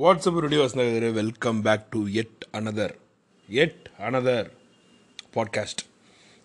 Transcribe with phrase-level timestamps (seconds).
[0.00, 2.94] WhatsApp radio வசந்தகர் welcome back to yet another
[3.50, 4.50] yet another
[5.34, 5.82] podcast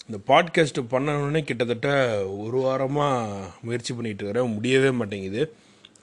[0.08, 4.54] இந்த podcast பண்ணணுன்னே கிட்டத்தட்ட ஒரு வாரமாக முயற்சி பண்ணிட்டு இருக்கிறேன்.
[4.54, 5.54] முடியவே மாட்டேங்குது.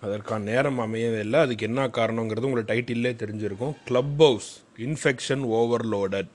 [0.01, 1.41] அதற்கான நேரம் அமையவே இல்லை.
[1.41, 3.75] அதுக்கு என்ன காரணங்கிறது உங்களை டைட்டிலே தெரிஞ்சிருக்கும்.
[3.85, 6.29] க்ளப் ஹவுஸ் இன்ஃபெக்ஷன் ஓவர்லோடட்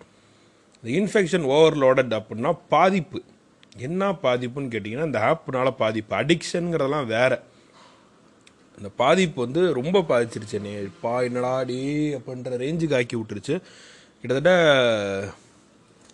[0.83, 3.23] இந்த இன்ஃபெக்ஷன் ஓவர்லோடட் அப்படின்னா பாதிப்பு.
[3.77, 6.15] என்ன பாதிப்புன்னு கேட்டிங்கன்னா இந்த ஆப்னால பாதிப்பு.
[6.15, 7.39] அடிக்ஷனுங்கிறதெல்லாம் வேறு.
[8.77, 10.73] அந்த பாதிப்பு வந்து ரொம்ப பாதிச்சிருச்சு என்னை
[11.03, 11.79] பா என்னடா டே
[12.17, 13.55] அப்படின்ற ரேஞ்சுக்கு ஆக்கி விட்டுருச்சு.
[14.21, 14.51] கிட்டத்தட்ட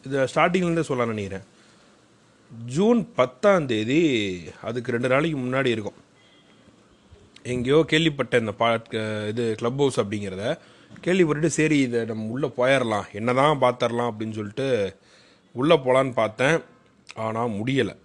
[0.06, 1.46] இது ஸ்டார்டிங்லேருந்தே சொல்ல நினைக்கிறேன்.
[2.76, 4.00] ஜூன் பத்தாம் தேதி
[4.70, 6.00] அதுக்கு ரெண்டு நாளைக்கு முன்னாடி இருக்கும்.
[7.54, 8.68] எங்கேயோ கேள்விப்பட்டேன் இந்த பா
[9.32, 10.45] இது க்ளப் ஹவுஸ் அப்படிங்கிறத
[11.06, 14.68] கேள்விப்பட்டுட்டு சரி இதை நம்ம உள்ளே போயிடலாம் என்ன தான் பார்த்துடலாம் அப்படின்னு சொல்லிட்டு
[15.62, 16.58] உள்ளே போகலான்னு பார்த்தேன்.
[17.26, 17.95] ஆனால் முடியலை.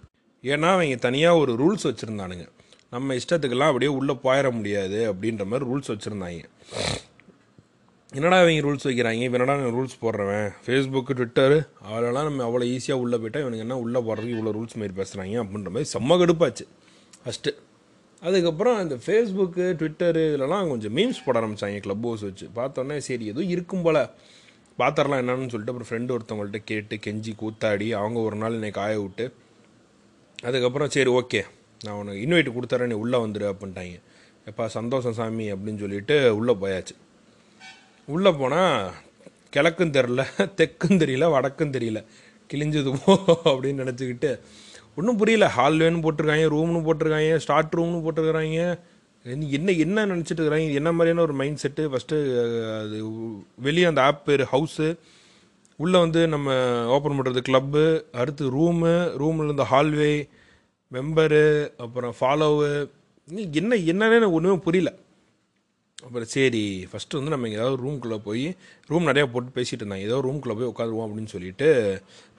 [0.43, 2.45] ஏன்னா அவங்க தனியாக ஒரு ரூல்ஸ் வச்சுருந்தானுங்க.
[2.93, 6.43] நம்ம இஷ்டத்துக்கெல்லாம் அப்படியே உள்ளே போயிட முடியாது அப்படின்ற மாதிரி ரூல்ஸ் வச்சுருந்தாங்க.
[8.17, 9.23] என்னடா இவங்க ரூல்ஸ் வைக்கிறாங்க?
[9.25, 10.47] இப்போ என்னடா ரூல்ஸ் போடுறவன்?
[10.65, 14.95] ஃபேஸ்புக்கு ட்விட்டரு அவளெல்லாம் நம்ம அவ்வளோ ஈஸியாக உள்ளே போயிட்டா இவனுக்கு என்ன உள்ளே போடுறதுக்கு இவ்வளோ ரூல்ஸ் மாரி
[15.01, 16.65] பேசுகிறாங்க அப்படின்ற மாதிரி செம்ம கடுப்பாச்சு.
[17.25, 17.53] ஃபஸ்ட்டு
[18.21, 22.47] அதுக்கப்புறம் இந்த ஃபேஸ்புக்கு ட்விட்டரு இதிலலாம் கொஞ்சம் மீம்ஸ் போட ஆரம்பிச்சாங்க க்ளப் ஹவுஸ் வச்சு.
[22.57, 24.01] பார்த்தோன்னே சரி எதுவும் இருக்கும் போல்.
[24.81, 29.25] பார்த்துடலாம் என்னன்னு சொல்லிட்டு அப்புறம் ஃப்ரெண்டு ஒருத்தவங்கள்ட்ட கேட்டு கெஞ்சி கூத்தாடி அவங்க ஒரு நாள் என்னை காய விட்டு
[30.47, 31.41] அதுக்கப்புறம் சரி ஓகே
[31.85, 33.97] நான் உனக்கு இன்வைட் கொடுத்துறேன் நீ உள்ளே வந்துடு அப்படின்ட்டாங்க.
[34.49, 36.95] எப்பா சந்தோஷம் சாமி அப்படின்னு சொல்லிட்டு உள்ளே போயாச்சு.
[38.15, 38.91] உள்ளே போனால்
[39.55, 40.21] கிழக்கும் தெரில
[40.59, 41.99] தெற்கும் தெரியல வடக்கும் தெரியல.
[42.51, 43.13] கிழிஞ்சது போ
[43.51, 44.31] அப்படின்னு நினச்சிக்கிட்டு
[44.97, 45.45] ஒன்றும் புரியல.
[45.57, 48.61] ஹால்வேன்னு போட்டிருக்காங்க ரூம்னு போட்டிருக்காங்க ஸ்டார்ட் ரூம்னு போட்டிருக்கிறாங்க
[49.57, 50.67] என்ன என்ன நினச்சிட்டு இருக்கிறாங்க?
[50.79, 52.17] என்ன மாதிரியான ஒரு மைண்ட் செட்டு ஃபஸ்ட்டு
[52.81, 52.97] அது
[53.67, 54.87] வெளியே அந்த ஆப் பேர் ஹவுஸு
[55.83, 56.55] உள்ளே வந்து நம்ம
[56.95, 57.83] ஓப்பன் பண்ணுறது கிளப்பு
[58.21, 58.91] அடுத்து ரூமு
[59.21, 60.13] ரூமில் இந்த ஹால்வே
[60.93, 61.43] மெம்பரு
[61.83, 62.67] அப்புறம் ஃபாலோவு
[63.59, 64.91] என்ன என்னன்னு ஒன்றுமே புரியல.
[66.05, 68.45] அப்புறம் சரி ஃபஸ்ட்டு வந்து நம்ம ஏதாவது ரூம்குள்ளே போய்
[68.89, 70.07] ரூம் நிறையா போட்டு பேசிகிட்டு இருந்தாங்க.
[70.09, 71.67] ஏதோ ரூம்குள்ளே போய் உட்காந்துருவோம் அப்படின்னு சொல்லிட்டு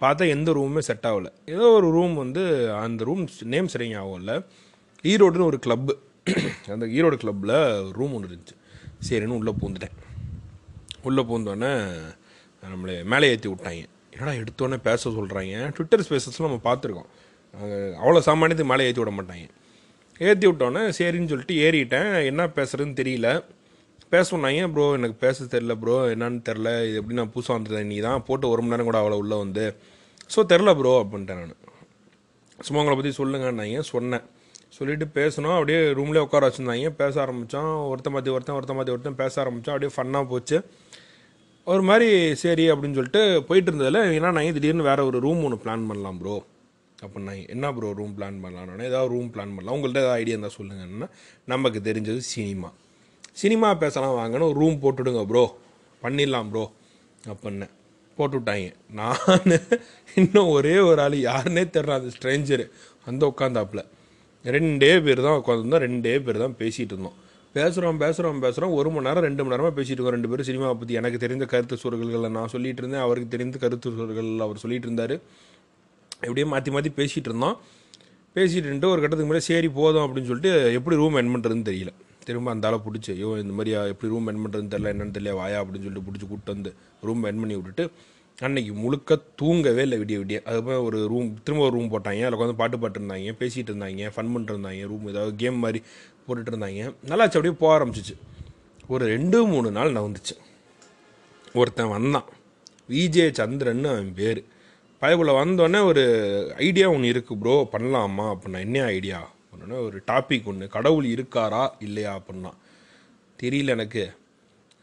[0.01, 1.31] பார்த்தா எந்த ரூமுமே செட் ஆகலை.
[1.55, 2.43] ஏதோ ஒரு ரூம் வந்து
[2.85, 3.23] அந்த ரூம்
[3.55, 4.35] நேம் சரிங்க ஆகும்ல
[5.13, 5.95] ஈரோடுன்னு ஒரு கிளப்பு
[6.75, 7.57] அந்த ஈரோடு கிளப்பில்
[7.99, 8.57] ரூம் ஒன்று இருந்துச்சு.
[9.09, 9.97] சரின்னு உள்ளே பூந்துட்டேன்.
[11.09, 11.73] உள்ளே பூந்தோடனே
[12.73, 13.85] நம்மளை மேலே ஏற்றி விட்டாங்க.
[14.15, 17.11] என்னடா எடுத்தோடனே பேச சொல்கிறாங்க ட்விட்டர் ஸ்பேசஸ்லாம் நம்ம பார்த்துருக்கோம்.
[18.03, 19.47] அவ்வளோ சாமானியத்துக்கு மேலே ஏற்றி விட மாட்டாங்க.
[20.21, 22.11] ஏற்றி விட்டோன்னே சரின்னு சொல்லிட்டு ஏறிட்டேன்.
[22.31, 23.29] என்ன பேசுறதுன்னு தெரியல.
[24.13, 25.97] பேச சொன்னாங்க ப்ரோ எனக்கு பேச தெரில ப்ரோ.
[26.15, 29.19] என்னன்னு தெரில இது எப்படி நான் புதுசாக வந்துட்டேன் நீ தான் போட்டு ஒரு மணி நேரம் கூட அவ்வளோ
[29.23, 29.65] உள்ளே வந்து.
[30.35, 31.57] ஸோ தெரில ப்ரோ அப்படின்ட்டேன் நான்.
[32.59, 33.81] சும்மா உங்களை பற்றி சொல்லுங்கன்னாங்க.
[33.95, 34.25] சொன்னேன்.
[34.79, 36.91] சொல்லிட்டு பேசணும் அப்படியே ரூம்லேயே உட்கார வச்சுருந்தாங்க.
[37.03, 40.59] பேச ஆரம்பித்தோம் ஒருத்தன் மாற்றி ஒருத்தன் ஒருத்தன் மாற்றி ஒருத்தன் பேச ஆரம்பித்தோம் அப்படியே ஃபன்னாக போச்சு.
[41.67, 42.09] ஒரு மாதிரி
[42.43, 46.37] சரி அப்படின்னு சொல்லிட்டு போயிட்டு இருந்ததில் ஏன்னா நான் திடீர்னு வேறு ஒரு ரூம் ஒன்று பிளான் பண்ணலாம் ப்ரோ.
[47.05, 49.75] அப்படின்னா என்ன ப்ரோ ரூம் பிளான் பண்ணலான்னு ஏதாவது ரூம் பிளான் பண்ணலாம்.
[49.77, 51.09] உங்கள்கிட்ட ஏதாவது ஐடியா இருந்தால் சொல்லுங்கன்னா
[51.53, 52.71] நமக்கு தெரிஞ்சது சினிமா
[53.43, 55.45] சினிமா பேசலாம் வாங்கன்னு ஒரு ரூம் போட்டுடுங்க ப்ரோ
[56.03, 56.65] பண்ணிடலாம் ப்ரோ
[57.33, 57.75] அப்படின்னேன்
[58.19, 59.55] போட்டுவிட்டாங்க நான்
[60.21, 62.65] இன்னும் ஒரே ஒரு ஆள் யாருன்னே தெரில அந்த ஸ்ட்ரேஞ்சரு
[63.11, 63.83] அந்த உட்காந்தாப்புல
[64.55, 67.17] ரெண்டே பேர் தான் உட்காந்துருந்தோம் ரெண்டே பேர் தான் பேசிகிட்டு இருந்தோம்.
[67.57, 70.17] பேசுகிறோம் பேசுகிறோம் பேசுகிறோம் ஒரு மணி நேரம் ரெண்டு மணி நேரமாக பேசிகிட்டு இருக்கோம்.
[70.17, 73.05] ரெண்டு பேரும் சினிமாவை பற்றி எனக்கு தெரிந்த கருத்து சுவர்களில் நான் சொல்லிகிட்டு இருந்தேன்.
[73.07, 75.15] அவருக்கு தெரிந்த கருத்து சுருள்கள் அவர் சொல்லிட்டு இருந்தார்.
[76.27, 77.57] எப்படியே மாற்றி மாற்றி பேசிகிட்டு இருந்தோம்
[78.37, 81.93] பேசிகிட்டு இருந்துட்டு ஒரு கட்டத்துக்கு முன்னாடி சரி போதும் அப்படின்னு சொல்லிட்டு எப்படி ரூம் என் பண்ணுறதுன்னு தெரியல.
[82.27, 85.59] திரும்ப அந்த ஆளை பிடிச்சி ஐயோ இந்த மாதிரி எப்படி ரூம் என் பண்ணுறதுன்னு தெரியல என்னென்னு தெரியல வாயா
[85.63, 86.73] அப்படின்னு சொல்லிட்டு பிடிச்சி கூப்பிட்டு வந்து
[87.07, 87.85] ரூம் என் பண்ணி விட்டுட்டு
[88.47, 90.39] அன்னைக்கு முழுக்க தூங்கவே இல்லை விடிய விடிய.
[90.49, 92.21] அதுக்கப்புறம் ஒரு ரூம் திரும்ப ஒரு ரூம் போட்டாங்க.
[92.27, 95.81] அதில் உட்காந்து பாட்டு பாட்டு இருந்தாங்க பேசிகிட்டு இருந்தாங்க ஃபன் பண்ணிட்டு இருந்தாங்க ரூம் ஏதாவது கேம் மாதிரி
[96.27, 96.81] போட்டுட்டு இருந்தாங்க.
[97.11, 98.15] நல்லாச்சு அப்படியே போக ஆரம்பிச்சிச்சு.
[98.95, 100.37] ஒரு ரெண்டு மூணு நாள் நான் வந்துச்சு
[101.61, 102.29] ஒருத்தன் வந்தான்.
[102.95, 104.41] விஜே சந்திரன் அவன் பேர்.
[105.01, 110.69] பயபுல வந்தோடனே ஒரு ஐடியா ஒன்று இருக்குது ப்ரோ பண்ணலாமா அப்படின்னா என்ன ஐடியா அப்படின்னா ஒரு டாபிக் ஒன்று
[110.69, 112.51] கடவுள் இருக்காரா இல்லையா அப்படின்னா.
[113.43, 114.13] தெரியல எனக்கு.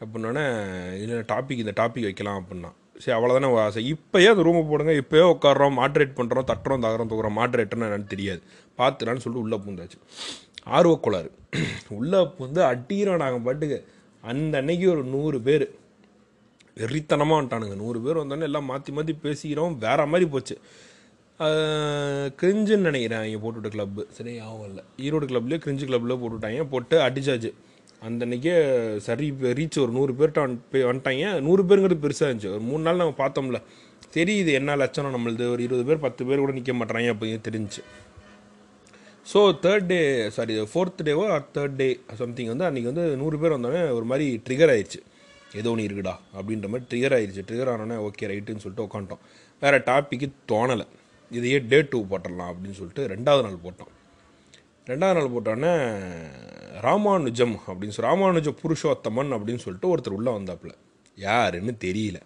[0.00, 0.46] அப்படின்னோடனே
[0.94, 2.72] இல்லை டாபிக் இந்த டாபிக் வைக்கலாம் அப்படின்னா.
[2.98, 3.84] சரி அவ்வளோதானே ஆசை.
[3.92, 4.92] இப்போயே அந்த ரூமை போடுங்க.
[4.92, 7.40] இப்போயே உட்காடுறோம் மாட்ரேட் பண்ணுறோம் தட்டுறோம் தகரம் தூக்குறோம்.
[7.40, 8.42] மாட்ரேட்டர்னு என்னன்னு தெரியாது.
[8.78, 9.98] பார்த்துடான்னு சொல்லிட்டு உள்ளே பூந்தாச்சு.
[10.66, 11.30] ஆர்வக்கோளாறு.
[11.88, 13.88] உள்ளே பூந்து அட்டிக்கிறோம் நாங்கள் பாட்டுக்கு.
[14.22, 15.78] அந்த அன்னைக்கு ஒரு நூறு பேர்.
[16.80, 17.76] வெறித்தனமாக வந்துட்டானுங்க.
[17.82, 19.74] நூறு பேர் வந்தோடனே எல்லாம் மாற்றி மாற்றி பேசிக்கிறோம்.
[19.86, 20.56] வேற மாதிரி போச்சு.
[22.40, 24.82] கிரிஞ்சுன்னு நினைக்கிறேன் இங்கே போட்டுவிட்ட கிளப்பு சரி ஆகும் இல்லை.
[25.06, 27.50] ஈரோடு கிளப்லேயே கிரிஞ்சு கிளப்பில் போட்டுவிட்டாங்க போட்டு அடிச்சாச்சு.
[28.02, 28.54] அந்த அன்றைக்கே
[29.06, 29.26] சரி
[29.58, 31.28] ரீச் ஒரு நூறு பேர்கிட்ட வந்து வந்துட்டாங்க.
[31.46, 32.52] நூறு பேருங்கிறது பெருசாக இருந்துச்சு.
[32.56, 33.60] ஒரு மூணு நாள் நம்ம பார்த்தோம்ல.
[34.16, 35.46] சரி இது என்ன லட்சணம் நம்மளது?
[35.54, 37.82] ஒரு இருபது பேர் பத்து பேர் கூட நிற்க மாட்டாங்க அப்படின்னு தெரிஞ்சு
[39.30, 40.00] so third day
[40.36, 41.88] sorry fourth டேவோ or third day
[42.20, 45.00] something வந்து அன்றைக்கி வந்து நூறு பேர் வந்தோடனே ஒரு மாதிரி ட்ரிகர் ஆயிடுச்சு.
[45.52, 49.22] ஏதோ ஒன்று இருக்குடா அப்படின்ற மாதிரி ட்ரிகர் ஆயிடுச்சு ட்ரிகர் ஆனோடனே ஓகே ரைட்டுன்னு சொல்லிட்டு உட்காந்துட்டோம்
[49.60, 50.86] வேறு டாப்பிக்கு தோணலை.
[51.30, 53.92] இதையே டே டூ போட்டுடலாம் அப்படின்னு சொல்லிட்டு ரெண்டாவது நாள் போட்டோம்.
[54.90, 55.72] ரெண்டாவது நாள் போட்டோன்னே
[56.86, 60.72] ராமானுஜம் அப்படின்னு சொல்லி ராமானுஜ புருஷோத்தமன் அப்படின்னு சொல்லிட்டு ஒருத்தர் உள்ளே வந்தாப்புல.
[61.16, 62.20] யாருன்னு தெரியல.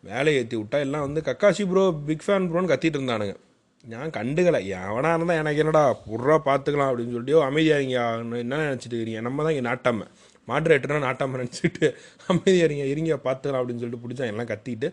[0.00, 3.36] வேலையை ஏற்றி விட்டா எல்லாம் வந்து கக்காசி ப்ரோ பிக் ஃபேன் ப்ரோன்னு கத்திட்டு இருந்தானுங்க.
[3.84, 4.60] நான் கண்டுக்கலை.
[4.78, 9.20] எவனாக இருந்தால் எனக்கு என்னடா புறா பார்த்துக்கலாம் அப்படின்னு சொல்லிட்டு அமைதியாக இருங்க என்ன நினச்சிட்டு இருக்கீங்க?
[9.20, 10.10] நம்ம தான் இங்கே நாட்டாமல்
[10.48, 11.86] மாட்ரேட்டர்னா நாட்டாம நினச்சிட்டு
[12.26, 14.88] அமைதியாக இருங்க இருங்க பார்த்துக்கலாம் அப்படின்னு சொல்லிட்டு பிடிச்சா எல்லாம் கத்திட்டு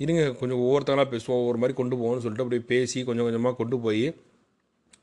[0.00, 4.14] இருங்க கொஞ்சம் ஒவ்வொருத்தங்களாக பேசுவோம் ஒவ்வொரு மாதிரி கொண்டு போவோம்னு சொல்லிட்டு அப்படியே பேசி கொஞ்சம் கொஞ்சமாக கொண்டு போய்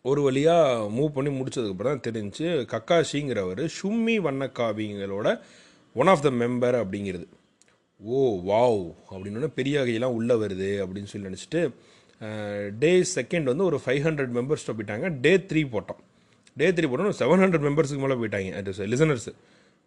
[0.01, 5.27] ஒரு வழியாக மூவ் பண்ணி முடிச்சதுக்கப்புறம் தான் தெரிஞ்சு கக்காஷிங்கிறவர் ஷும்மி வண்ணக்காவிங்களோட
[5.95, 7.25] ஒன் ஆஃப் த மெம்பர் அப்படிங்கிறது.
[8.01, 8.19] ஓ
[8.49, 11.61] வாவ் அப்படின்னு பெரிய வகையெல்லாம் உள்ளே வருது அப்படின்னு சொல்லி நினச்சிட்டு
[12.83, 15.19] டே செகண்ட் வந்து ஒரு ஃபைவ் ஹண்ட்ரட் மெம்பர்ஸ்ட்டு போயிட்டாங்க.
[15.25, 16.01] டே த்ரீ போட்டோம்.
[16.57, 19.29] டே த்ரீ போட்டோம் செவன் ஹண்ட்ரட் மெம்பர்ஸுக்கு மேலே போயிட்டாங்க அது லிசனர்ஸ்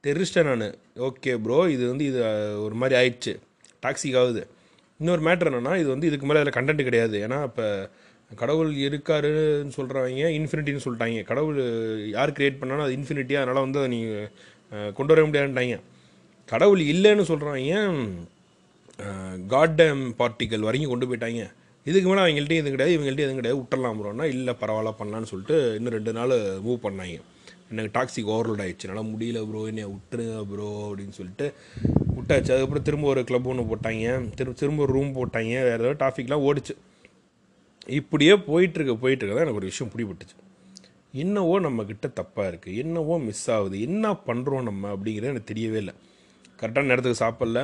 [0.06, 0.68] தெரிச்சிட்டேன் நான்.
[1.06, 2.20] ஓகே ப்ரோ இது வந்து இது
[2.66, 3.32] ஒரு மாதிரி ஆயிடுச்சு.
[3.84, 4.42] டாக்ஸிக் ஆகுது.
[5.00, 7.16] இன்னொரு மேட்ரு என்னென்னா இது வந்து இதுக்கு மேலே அதில் கண்டென்ட் கிடையாது.
[7.26, 7.66] ஏன்னா இப்போ
[8.40, 11.22] கடவுள் இருக்காருன்னு சொல்கிறவங்க இன்ஃபினிட்டின்னு சொல்லிட்டாங்க.
[11.30, 11.58] கடவுள்
[12.16, 15.76] யார் கிரியேட் பண்ணாலும் அது இன்ஃபினிட்டியாக அதனால் வந்து அதை நீங்கள் கொண்டு வர முடியாதுன்ட்டாங்க.
[16.52, 17.74] கடவுள் இல்லைன்னு சொல்கிறவங்க
[19.54, 21.44] காட்டம் பார்ட்டிக்கல் வரைக்கும் கொண்டு போயிட்டாங்க.
[21.90, 23.60] இதுக்கு மேலே அவங்கள்ட்டையும் இது கிடையாது இவங்கள்ட்டையும் எதுவும் கிடையாது.
[23.60, 26.34] விட்டுறலாம் ப்ரோன்னா இல்லை பரவாயில்ல பண்ணலான்னு சொல்லிட்டு இன்னும் ரெண்டு நாள்
[26.66, 27.18] மூவ் பண்ணாங்க.
[27.72, 28.86] எனக்கு டாக்ஸிக் ஓவர்லோட் ஆயிடுச்சு.
[28.88, 31.46] என்னால் முடியல ப்ரோ என்னை விட்டுருங்க ப்ரோ அப்படின்னு சொல்லிட்டு
[32.16, 32.50] விட்டாச்சு.
[32.52, 34.06] அதுக்கப்புறம் திரும்ப ஒரு கிளப் ஒன்று போட்டாங்க.
[34.38, 35.52] திரும்ப திரும்ப ஒரு ரூம் போட்டாங்க.
[35.68, 36.74] வேறு ஏதாவது டாஃபிக்லாம் ஓடிச்சு.
[38.00, 40.36] இப்படியே போயிட்டுருக்க போயிட்டுருக்க தான் எனக்கு ஒரு விஷயம் பிடிபட்டுச்சு.
[41.22, 43.78] என்னவோ நம்மக்கிட்ட தப்பாக இருக்குது என்னவோ மிஸ் ஆகுது.
[43.86, 45.94] என்ன பண்ணுறோம் நம்ம அப்படிங்கிறது எனக்கு தெரியவே இல்லை.
[46.60, 47.62] கரெக்டான நேரத்துக்கு சாப்பிடல.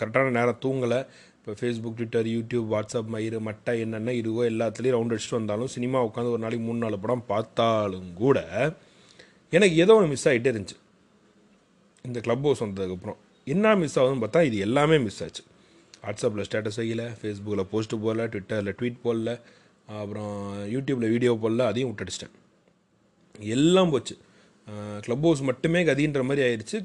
[0.00, 0.98] கரெக்டான நேரம் தூங்கலை.
[1.38, 6.32] இப்போ ஃபேஸ்புக் ட்விட்டர் யூடியூப் வாட்ஸ்அப் மயிறு மட்டை என்னென்ன இருக்கோ எல்லாத்துலேயும் ரவுண்ட் அடிச்சுட்டு வந்தாலும் சினிமா உட்காந்து
[6.34, 8.38] ஒரு நாளைக்கு மூணு நாலு படம் பார்த்தாலும் கூட
[9.56, 10.76] எனக்கு ஏதோ ஒன்று மிஸ் ஆகிட்டே இருந்துச்சு.
[12.06, 15.42] இந்த க்ளப் ஹவுஸ் வந்ததுக்கப்புறம் என்ன மிஸ் ஆகுதுன்னு பார்த்தா இது எல்லாமே மிஸ் ஆச்சு.
[16.04, 19.32] வாட்ஸ்அப்பில் ஸ்டேட்டஸ் வைக்கல ஃபேஸ்புக்கில் போஸ்ட்டு போடல ட்விட்டரில் ட்வீட் போடல
[20.00, 20.36] அப்புறம்
[20.74, 22.34] யூடியூப்பில் வீடியோ போடல அதையும் விட்டுடிச்சிட்டேன்.
[23.56, 24.16] எல்லாம் போச்சு.
[25.00, 26.78] க்ளப் ஹவுஸ் மட்டுமே கதின்ற மாதிரி ஆயிடுச்சு.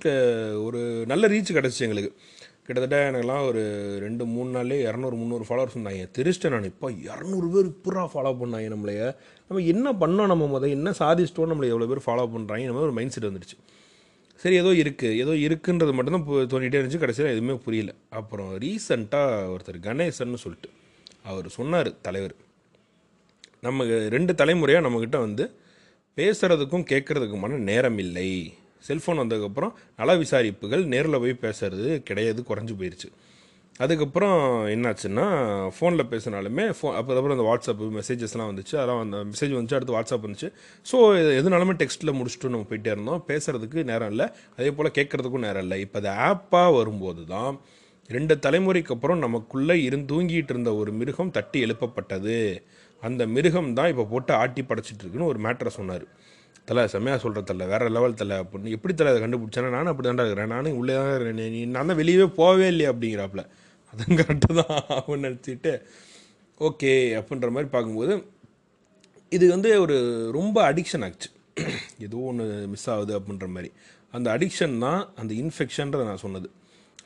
[0.65, 0.81] ஒரு
[1.11, 2.11] நல்ல ரீச் கிடச்சிச்சு எங்களுக்கு.
[2.67, 3.61] கிட்டத்தட்ட எனக்குலாம் ஒரு
[4.05, 6.05] ரெண்டு மூணு நாள்லேயே இரநூறு முந்நூறு ஃபாலோவர்ஸ் இருந்தாங்க.
[6.17, 9.03] தெரிச்சிட்டேன் நான் இப்போ இரநூறு பேர் இப்படா ஃபாலோ பண்ணாங்க நம்மளைய
[9.49, 11.51] நம்ம என்ன பண்ணோம் நம்ம முதல் என்ன சாதிச்சிட்டோம்?
[11.51, 13.57] நம்மளை எவ்வளோ பேர் ஃபாலோ பண்ணுறாங்க நம்ம ஒரு மைண்ட் செட் வந்துடுச்சு
[14.41, 16.99] சரி ஏதோ இருக்குது ஏதோ இருக்குன்றது மட்டும்தான் இப்போ தோண்டிகிட்டே இருந்துச்சு.
[17.03, 17.91] கடைசியில் எதுவுமே புரியல.
[18.19, 20.69] அப்புறம் ரீசண்டாக ஒருத்தர் கணேசன்னு சொல்லிட்டு
[21.29, 22.35] அவர் சொன்னார் தலைவர்.
[23.65, 23.85] நம்ம
[24.15, 25.45] ரெண்டு தலைமுறையாக நம்மக்கிட்ட வந்து
[26.17, 28.29] பேசுகிறதுக்கும் கேட்குறதுக்குமான நேரம் இல்லை.
[28.89, 33.09] செல்ஃபோன் வந்ததுக்கப்புறம் நல விசாரிப்புகள் நேரில் போய் பேசுறது கிடையாது குறைஞ்சு போயிடுச்சு
[33.83, 34.37] அதுக்கப்புறம்
[34.73, 35.25] என்னாச்சுன்னா
[35.75, 38.73] ஃபோனில் பேசினாலுமே ஃபோ அதுக்கப்புறம் அந்த வாட்ஸ்அப்பு மெசேஜஸ்லாம் வந்துச்சு.
[38.79, 40.49] அதெல்லாம் அந்த மெசேஜ் வந்துச்சு அடுத்து வாட்ஸ்அப் வந்துச்சு.
[40.91, 40.97] ஸோ
[41.39, 43.21] எதுனாலுமே டெக்ஸ்ட்டில் முடிச்சுட்டு நம்ம போயிட்டே இருந்தோம்.
[43.29, 44.25] பேசுகிறதுக்கு நேரம் இல்லை.
[44.57, 45.77] அதே போல் கேட்குறதுக்கும் நேரம் இல்லை.
[45.85, 47.51] இப்போ அது ஆப்பாக வரும்போது தான்
[48.15, 52.37] ரெண்டு தலைமுறைக்கு அப்புறம் நமக்குள்ளே இருந்து தூங்கிட்டு இருந்த ஒரு மிருகம் தட்டி எழுப்பப்பட்டது.
[53.03, 56.05] அந்த மிருகம் தான் இப்போ போட்டு ஆட்டி படைச்சிட்டு இருக்குன்னு ஒரு மேட்டரை சொன்னார்.
[56.69, 58.35] தலை செம்மையாக சொல்கிற தலை வேற லெவல் தலை.
[58.43, 61.41] அப்படின்னு எப்படி தலை அதை கண்டுபிடிச்சேன்னா நானும் அப்படி தான்டா இருக்கிறேன் நானும் உள்ளே தான் இருக்கிறேன்.
[61.55, 63.43] நீ நான் தான் வெளியவே போகவே இல்லையா அப்படிங்கிறாப்புல.
[63.91, 65.73] அதுவும் கரெக்டு தான் அப்படின்னு நினச்சிட்டு
[66.67, 68.13] ஓகே அப்படின்ற மாதிரி பார்க்கும்போது
[69.31, 69.97] இது வந்து ஒரு
[70.37, 71.29] ரொம்ப அடிக்ஷன் ஆச்சு
[72.05, 73.69] ஏதோ ஒன்று மிஸ் ஆகுது அப்படின்ற மாதிரி.
[74.13, 76.49] அந்த அடிக்ஷன் தான் அந்த இன்ஃபெக்ஷன்றதை நான் சொன்னது.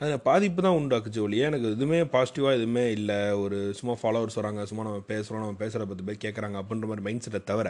[0.02, 1.48] அதில் பாதிப்பு தான் உண்டாக்குச்சு ஒழிய.
[1.50, 3.18] எனக்கு எதுவுமே பாசிட்டிவாக எதுவுமே இல்லை.
[3.42, 7.26] ஒரு சும்மா ஃபாலோவர்ஸ் வராங்க சும்மா நம்ம பேசுகிறோம் நம்ம பேசுகிற பத்து பேர் கேட்குறாங்க அப்படின்ற மாதிரி மைண்ட்
[7.26, 7.70] செட்டை தவிர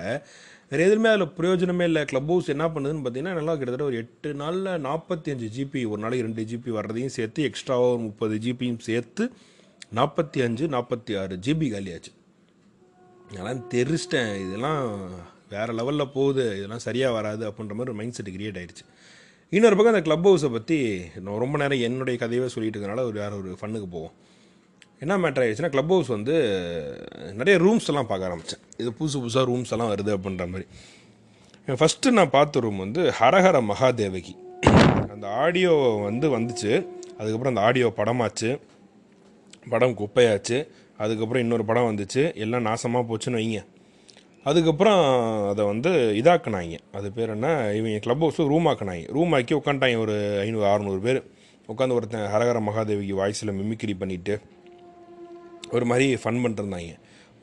[0.70, 2.04] வேறு எதுவுமே அதில் பிரயோஜனமே இல்லை.
[2.12, 6.28] க்ளப் ஹவுஸ் என்ன பண்ணுதுன்னு பார்த்தீங்கன்னா நல்லா கிட்டத்தட்ட ஒரு எட்டு நாளில் நாற்பத்தி அஞ்சு ஜிபி ஒரு நாளைக்கு
[6.28, 9.26] ரெண்டு ஜிபி வர்றதையும் சேர்த்து எக்ஸ்ட்ராவாக ஒரு முப்பது ஜிபியும் சேர்த்து
[10.00, 12.14] நாற்பத்தி அஞ்சு நாற்பத்தி ஆறு ஜிபி காலியாச்சு.
[13.30, 14.34] அதெல்லாம் தெரிச்சிட்டேன்.
[14.46, 14.86] இதெல்லாம்
[15.54, 16.46] வேறு லெவலில் போகுது.
[16.58, 18.86] இதெல்லாம் சரியாக வராது அப்படின்ற மாதிரி ஒரு மைண்ட் செட் கிரியேட் ஆகிடுச்சு
[19.54, 23.38] இன்னொரு பக்கம் அந்த க்ளப் ஹவுஸை பற்றி நான் ரொம்ப நேரம் என்னுடைய கதையவே சொல்லிட்டு இருக்கனால ஒரு வேறு
[23.38, 24.12] ஒரு ஃபண்ணுக்கு போவோம்.
[25.00, 26.34] என்ன மேட்டர் ஆயிடுச்சுன்னா க்ளப் ஹவுஸ் வந்து
[27.34, 30.66] நிறைய ரூம்ஸ் எல்லாம் பார்க்க ஆரம்பித்தேன் இது புதுசு புதுசாக ரூம்ஸ் எல்லாம் வருது அப்படின்ற மாதிரி.
[31.66, 34.36] ஃபஸ்ட்டு நான் பார்த்த ரூம் வந்து ஹரஹர மகாதேவகி.
[35.10, 36.88] அந்த ஆடியோ வந்து வந்துச்சு.
[37.18, 38.60] அதுக்கப்புறம் அந்த ஆடியோ படமாச்சு.
[39.70, 40.68] படம் குப்பையாச்சு.
[40.98, 42.36] அதுக்கப்புறம் இன்னொரு படம் வந்துச்சு.
[42.36, 43.66] எல்லாம் நாசமாக போச்சுன்னு வைங்க.
[44.50, 45.02] அதுக்கப்புறம்
[45.50, 46.78] அதை வந்து இதாக்குனாங்க.
[46.98, 47.50] அது பேர் என்ன?
[47.80, 49.06] இவங்க க்ளப் ஹவுஸ் ரூம் ஆக்குனாங்க.
[49.18, 51.20] ரூம் ஆக்கி உட்காந்துட்டாங்க ஒரு ஐநூறு அறநூறு பேர்.
[51.72, 54.36] உட்காந்து ஒருத்தன் ஹரஹர மகாதேவிக்கு வாய்ஸில் மிமிக்ரி பண்ணிவிட்டு
[55.72, 56.94] ஒரு மாதிரி ஃபன் பண்ணிருந்தாங்க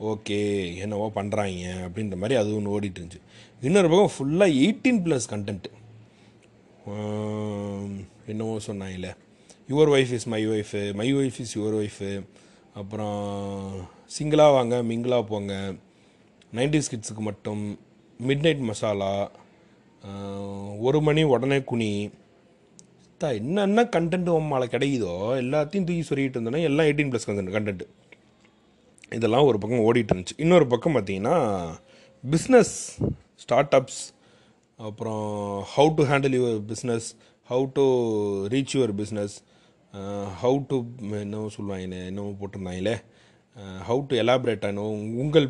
[0.09, 0.39] ஓகே
[0.83, 3.21] என்னவோ பண்ணுறாங்க அப்படின்ற மாதிரி அது ஒன்று ஓடிட்டு இருந்துச்சு
[3.61, 5.71] இன்னொரு பக்கம் ஃபுல்லாக எயிட்டீன் ப்ளஸ் கண்டென்ட்டு
[8.31, 9.09] என்னவோ சொன்னாங்கல்ல.
[9.69, 12.11] Your wife is my wife my wife is your wife
[12.73, 13.19] அப்புறம்
[14.15, 15.53] சிங்கிளாக வாங்க மிங்கிளாக போங்க.
[16.57, 17.63] நைன்டிஸ் கிட்ஸுக்கு மட்டும்
[18.27, 19.11] மிட் நைட் மசாலா
[20.87, 21.89] ஒரு மணி உடனே குனி.
[23.21, 25.13] தா என்னென்ன கண்டென்ட் உம்மால கிடைக்குதோ
[25.43, 27.83] எல்லாத்தையும் தூக்கி சொல்லிட்டு இருந்தோன்னா எல்லாம் எயிட்டீன் ப்ளஸ் கண்டென்ட் கண்டென்ட்
[29.17, 30.39] இதெல்லாம் ஒரு பக்கம் ஓடிட்டு இருந்துச்சு.
[30.43, 31.35] இன்னொரு பக்கம் பார்த்தீங்கன்னா
[32.23, 32.73] பிஸ்னஸ்
[33.43, 34.01] ஸ்டார்ட் அப்ஸ்
[34.89, 35.25] அப்புறம்
[35.75, 37.07] how to handle your business
[37.51, 37.85] how to
[38.53, 39.35] reach your business
[40.41, 40.77] how to
[41.23, 42.95] என்னவோ சொல்லுவாங்க என்னவோ போட்டிருந்தாங்களே.
[43.87, 45.47] ஹவு டு எலாபரேட் ஆனும் உங்கள்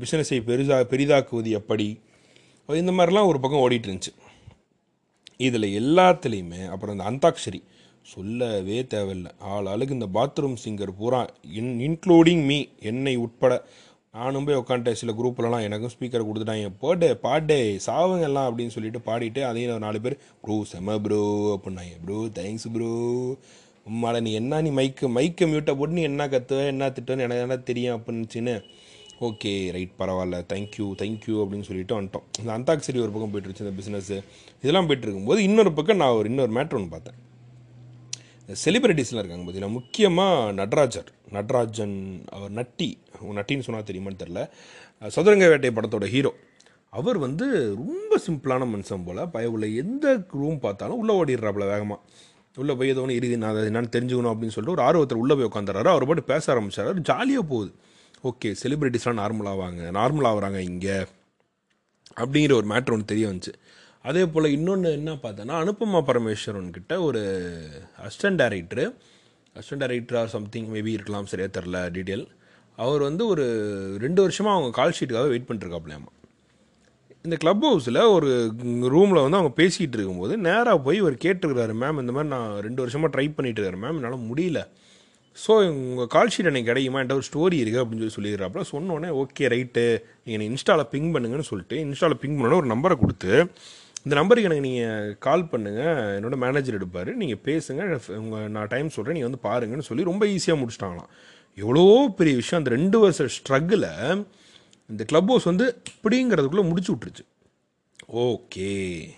[0.00, 1.86] பிஸ்னஸை பெரிதா பெரிதாக்குவது எப்படி?
[2.68, 4.12] இந்த மாதிரிலாம் ஒரு பக்கம் ஓடிட்டு இருந்துச்சு.
[5.46, 7.60] இதில் எல்லாத்துலேயுமே அப்புறம் இந்த அந்தாக்ஷரி
[8.12, 9.30] சொல்லவே தேவையில்லை.
[9.52, 11.20] ஆள் ஆளுக்கு இந்த பாத்ரூம் சிங்கர் பூரா
[11.60, 12.58] இன் இன்க்ளூடிங் மீ
[12.90, 13.54] என்னை உட்பட
[14.18, 16.70] நானும் போய் உட்காந்துட்டேன் சில குரூப்லலாம் எனக்கும் ஸ்பீக்கர் கொடுத்துட்டாங்க.
[16.82, 21.20] போட்டே பாட்டே சாவுங்க எல்லாம் அப்படின்னு சொல்லிட்டு பாடிட்டு அதையும் ஒரு நாலு பேர் ப்ரோ செம ப்ரோ
[21.54, 21.94] அப்படின்னாங்க.
[22.04, 22.90] ப்ரோ தேங்க்ஸ் ப்ரோ
[23.86, 27.56] உம்மாட நீ என்ன நீ மைக்கு மைக்கை மியூட்டை போட்டு நீ என்ன கத்துவ என்ன திட்டுன்னு எனக்கு என்ன
[27.70, 28.54] தெரியும் அப்படின்னுச்சின்னு
[29.26, 32.24] ஓகே ரைட் பரவாயில்ல தேங்க்யூ தேங்க்யூ அப்படின்னு சொல்லிட்டு வந்துட்டோம்.
[32.40, 34.16] இந்த அந்தாக்சரி ஒரு பக்கம் போயிட்டுருச்சு இந்த பிஸ்னஸ்ஸு
[34.62, 37.18] இதெல்லாம் போயிட்டு இருக்கும்போது இன்னொரு பக்கம் நான் ஒரு இன்னொரு மேட்ரு ஒன்று பார்த்தேன்.
[38.64, 41.96] செலிபிரிட்டிஸ்லாம் இருக்காங்க பார்த்தீங்கன்னா முக்கியமாக நடராஜர் நடராஜன்
[42.36, 42.88] அவர் நட்டி.
[43.38, 44.40] நட்டின்னு சொன்னால் தெரியுமான்னு தெரில
[45.16, 46.32] சதுரங்க வேட்டை படத்தோட ஹீரோ
[46.98, 47.46] அவர் வந்து
[47.82, 50.06] ரொம்ப சிம்பிளான மனுஷன் போல் பயவுள்ள எந்த
[50.40, 52.00] ரூம் பார்த்தாலும் உள்ளே ஓடிடுறாப்புல வேகமாக
[52.56, 55.48] உள்ளே போய் ஏதோ ஒன்று இறுதி நான் அதை என்னன்னு தெரிஞ்சுக்கணும் அப்படின்னு சொல்லிட்டு ஒரு ஆர்வத்தில் உள்ளே போய்
[55.50, 57.00] உட்காந்துறாரு அவர் பாட்டு பேச ஆரம்பிச்சார்.
[57.10, 57.70] ஜாலியாக போகுது.
[58.30, 60.96] ஓகே செலிப்ரிட்டிஸ்லாம் நார்மலாக ஆவாங்க நார்மல் ஆகுறாங்க இங்கே
[62.16, 63.52] அப்படிங்கிற ஒரு மேட்ரு ஒன்று தெரிய வந்துச்சு.
[64.04, 67.20] அதே போல் இன்னொன்று என்ன பார்த்தேன்னா அனுபமா பரமேஸ்வரன் கிட்ட ஒரு
[68.06, 68.84] assistant director
[69.56, 72.24] assistant director or something maybe இருக்கலாம் சரியாக தெரில டீட்டெயில்
[72.78, 73.44] அவர் வந்து ஒரு
[73.98, 76.10] ரெண்டு வருஷமாக அவங்க கால் ஷீட்டுக்காக வெயிட் பண்ணிருக்காப்லையாமா
[77.26, 78.28] இந்த கிளப் ஹவுஸில் ஒரு
[78.94, 83.10] ரூமில் வந்து அவங்க பேசிகிட்டு இருக்கும்போது நேராக போய் இவர் கேட்டிருக்கிறாரு மேம் இந்த மாதிரி நான் ரெண்டு வருஷமாக
[83.14, 84.60] ட்ரை பண்ணிட்டு இருக்கிறேன் மேம் என்னால் முடியல.
[85.42, 86.98] ஸோ உங்கள் கால் ஷீட் எனக்கு கிடைக்குமா?
[87.00, 89.84] என்கிட்ட ஒரு ஸ்டோரி இருக்குது அப்படின்னு சொல்லி சொல்லிடுறாப்புல சொன்னோன்னே ஓகே ரைட்டு
[90.28, 93.32] நீங்கள் இன்ஸ்டாவில் பிங் பண்ணுங்கன்னு சொல்லிட்டு இன்ஸ்டாவில் பிங் பண்ணோன்னே ஒரு நம்பரை கொடுத்து
[94.04, 97.10] இந்த நம்பருக்கு எனக்கு நீங்கள் கால் பண்ணுங்கள் என்னோட மேனேஜர் எடுப்பார்.
[97.22, 97.82] நீங்கள் பேசுங்க.
[98.22, 101.10] உங்கள் நான் டைம் சொல்கிறேன் நீங்கள் வந்து பாருங்கன்னு சொல்லி ரொம்ப ஈஸியாக முடிச்சிட்டாங்களாம்.
[101.58, 101.84] எவ்வளோ
[102.20, 102.60] பெரிய விஷயம்.
[102.62, 103.88] அந்த ரெண்டு வருஷம் ஸ்ட்ரகில்
[104.90, 107.24] இந்த கிளப் ஹவுஸ் வந்து இப்படிங்கிறதுக்குள்ளே முடிச்சு விட்டுருச்சு.
[108.12, 108.70] ஓகே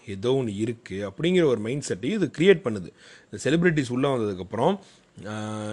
[0.07, 2.91] ஏதோ ஒன்று இருக்குது அப்படிங்கிற ஒரு மைண்ட் செட்டையும் இது க்ரியேட் பண்ணுது.
[3.25, 4.75] இந்த செலிப்ரிட்டிஸ் உள்ளே வந்ததுக்கப்புறம்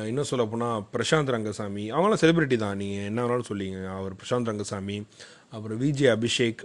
[0.07, 2.77] இன்னும் சொல்ல போனால் பிரசாந்த் ரங்கசாமி அவங்களாம் செலிப்ரிட்டி தான்.
[2.77, 3.79] நீங்கள் என்ன வேணாலும் சொல்லிங்க.
[3.97, 4.97] அவர் பிரசாந்த் ரங்கசாமி
[5.51, 6.63] அப்புறம் விஜே அபிஷேக்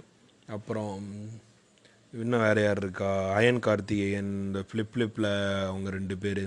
[0.56, 0.94] அப்புறம்
[2.12, 3.32] இன்னும் வேறு யார் இருக்கா?
[3.38, 5.30] அயன் கார்த்திகேயன் இந்த ஃப்ளிப் ஃப்ளிப்பில்
[5.70, 6.42] அவங்க ரெண்டு பேர்.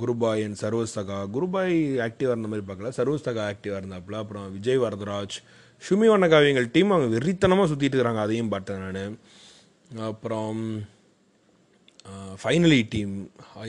[0.00, 1.16] குருபாயன் சர்வஸ்தகா.
[1.36, 1.76] குருபாய்
[2.06, 2.90] ஆக்டிவாக இருந்த மாதிரி பார்க்கல.
[2.98, 5.38] சர்வஸ்தகா ஆக்டிவாக இருந்தாப்புல அப்புறம் விஜய் வரதராஜ்
[5.84, 9.16] ஷுமி வண்ணகாவியங்கள் டீம் அவங்க வெறித்தனமாக சுற்றிட்டு இருக்கிறாங்க அதையும் பார்த்தேன் நான்.
[10.08, 10.60] அப்புறம்
[12.42, 13.14] ஃபைனலி டீம்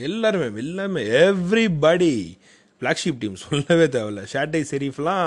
[0.08, 2.14] எல்லாருமே எல்லாமே எவ்ரிபடி
[2.78, 4.22] ஃப்ளாக்ஷிப் டீம் சொல்லவே தேவையில்ல.
[4.32, 5.26] ஷேட்டை செரீஃப்லாம்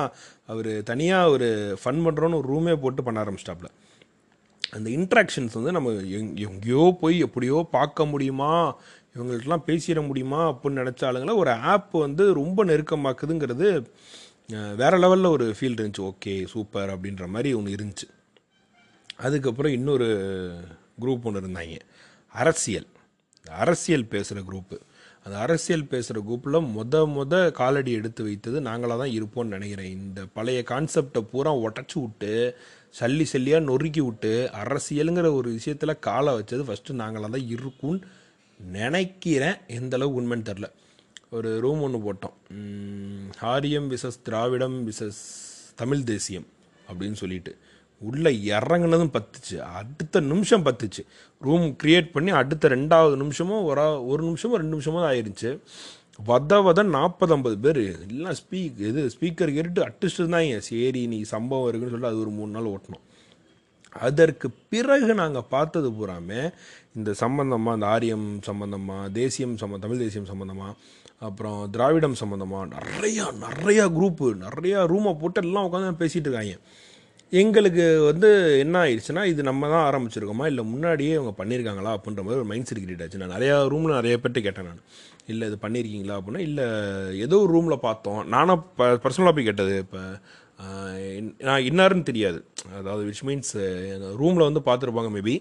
[0.51, 1.50] அவர் தனியாக ஒரு
[1.84, 3.70] ஃபன் பண்ணுறோன்னு ஒரு ரூமே போட்டு பண்ண ஆரம்பிச்சிட்டாப்புல.
[4.75, 8.53] அந்த இன்ட்ராக்ஷன்ஸ் வந்து நம்ம எங் எங்கேயோ போய் எப்படியோ பார்க்க முடியுமா?
[9.15, 10.41] இவங்கள்ட்டலாம் பேசிட முடியுமா?
[10.50, 13.70] அப்படின்னு நினச்ச ஆளுங்களை ஒரு ஆப் வந்து ரொம்ப நெருக்கமாக்குதுங்கிறது
[14.50, 16.12] வேறு லெவலில் ஒரு ஃபீல் இருந்துச்சு.
[16.12, 18.08] ஓகே சூப்பர் அப்படின்ற மாதிரி ஒன்று இருந்துச்சு.
[19.16, 20.08] அதுக்கப்புறம் இன்னொரு
[21.01, 21.80] குரூப் ஒன்று இருந்தாங்க.
[22.27, 22.88] அரசியல்.
[23.46, 24.77] அரசியல் பேசுகிற குரூப்பு
[25.24, 29.92] அந்த அரசியல் பேசுகிற குரூப்பில் மொத மொத காலடி எடுத்து வைத்தது நாங்களாக தான் இருப்போம்னு நினைக்கிறேன்.
[29.92, 32.58] இந்த பழைய கான்செப்டை பூரா உடச்சி விட்டு
[33.00, 38.00] சல்லி சல்லியாக நொறுக்கி விட்டு அரசியலுங்கிற ஒரு விஷயத்தில் காலை வச்சது ஃபஸ்ட்டு நாங்களாக தான் இருக்கும்னு
[38.60, 39.58] நினைக்கிறேன்.
[39.68, 40.70] எந்தளவு உண்மைன்னு தெரில
[41.36, 42.36] ஒரு ரூம் ஒன்று போட்டோம்.
[43.53, 45.22] ஆரியம் விசஸ் திராவிடம் விசஸ்
[45.75, 46.46] தமிழ் தேசியம்
[46.89, 47.51] அப்படின்னு சொல்லிட்டு.
[48.01, 49.55] உள்ளே இறங்குனதும் பத்துச்சு.
[49.79, 51.03] அடுத்த நிமிஷம் பத்துச்சு.
[51.41, 55.51] ரூம் க்ரியேட் பண்ணி அடுத்த ரெண்டாவது நிமிஷமும் ஒரு ஒரு நிமிஷமோ ரெண்டு நிமிஷமோ தான் ஆயிருச்சு
[56.29, 57.81] வத வத நாற்பது ஐம்பது பேர்.
[58.05, 62.51] எல்லாம் ஸ்பீக் இது ஸ்பீக்கர் கேட்டுட்டு அட்டிஸ்ட்டு ஏன் சரி நீ சம்பவம் இருக்குன்னு சொல்லிட்டு அது ஒரு மூணு
[62.55, 63.03] நாள் ஓட்டணும்.
[64.07, 66.41] அதற்கு பிறகு நாங்கள் பார்த்தது பூராமே
[66.96, 70.74] இந்த சம்பந்தமாக இந்த ஆரியம் சம்பந்தமாக தேசியம் சம்ம தமிழ் தேசியம் சம்பந்தமாக
[71.21, 76.57] அப்புறம் திராவிடம் சம்மந்தமாக நிறையா நிறையா குரூப்பு நிறையா ரூமை போட்டு எல்லாம் உட்காந்து பேசிகிட்டு இருக்காங்க.
[77.41, 78.29] எங்களுக்கு வந்து
[78.63, 80.45] என்ன ஆயிடுச்சுன்னா இது நம்ம தான் ஆரம்பிச்சிருக்கோமா?
[80.51, 83.21] இல்லை முன்னாடியே அவங்க பண்ணியிருக்காங்களா அப்படின்ற மாதிரி ஒரு மைண்ட் செட் கிரியேட் ஆச்சு.
[83.21, 84.83] நான் நிறையா ரூமில் நிறைய பேர்ட்டு கேட்டேன் நான்.
[85.31, 86.67] இல்லை இது பண்ணியிருக்கீங்களா அப்படின்னா இல்லை
[87.25, 88.21] ஏதோ ஒரு ரூமில் பார்த்தோம்.
[88.36, 90.03] நானும் ப பர்சனலாக போய் கேட்டது இப்போ
[91.47, 92.39] நான் இன்னாருன்னு தெரியாது.
[92.79, 93.53] அதாவது விச் மீன்ஸ்
[94.21, 95.36] ரூமில் வந்து பார்த்துருப்பாங்க மேபி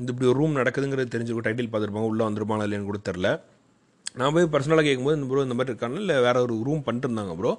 [0.00, 3.30] இந்த இப்படி ஒரு ரூம் நடக்குதுங்கிறது தெரிஞ்சிருக்கும் டைட்டில் பார்த்துருப்பாங்க உள்ளே வந்திருப்பாங்க இல்லைன்னு கூட தெரில
[4.18, 7.34] நான் போய் பர்சனலாக கேட்கும்போது இந்த ப்ரோ இந்த மாதிரி இருக்காங்க இல்லை வேற ஒரு ரூம் பண்ணிட்டு இருந்தாங்க
[7.40, 7.52] ப்ரோ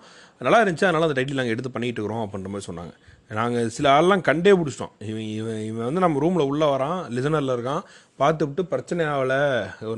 [0.45, 2.93] நல்லா இருந்துச்சு அதனால் அந்த டைட்டில் நாங்கள் எடுத்து பண்ணிகிட்டு இருக்கிறோம் அப்படின்ற மாதிரி சொன்னாங்க.
[3.39, 4.93] நாங்கள் சில ஆள்லாம் கண்டே பிடிச்சிட்டோம்.
[5.09, 7.83] இவன் இவன் இவன் வந்து நம்ம ரூமில் உள்ளே வரான் லிசனரில் இருக்கான்
[8.21, 9.39] பார்த்துவிட்டு பிரச்சனை ஆகலை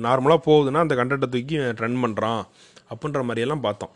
[0.07, 2.43] நார்மலாக போகுதுன்னா அந்த கண்டென்ட்டை தூக்கி ட்ரெண்ட் பண்ணுறான்
[2.91, 3.93] அப்படின்ற மாதிரியெல்லாம் பார்த்தோம்.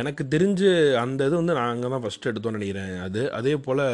[0.00, 0.70] எனக்கு தெரிஞ்சு
[1.04, 3.22] அந்த இது வந்து நாங்கள் தான் ஃபஸ்ட்டு எடுத்தோம்னு நினைக்கிறேன் அது.
[3.38, 3.84] அதே போல்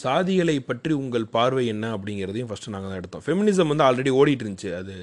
[0.00, 3.24] சாதிகளை பற்றி உங்கள் பார்வை என்ன அப்படிங்கிறதையும் ஃபஸ்ட்டு நாங்கள் தான் எடுத்தோம்.
[3.26, 4.70] ஃபெமினிசம் வந்து ஆல்ரெடி ஓடிட்டு இருந்துச்சு.
[4.80, 4.94] அது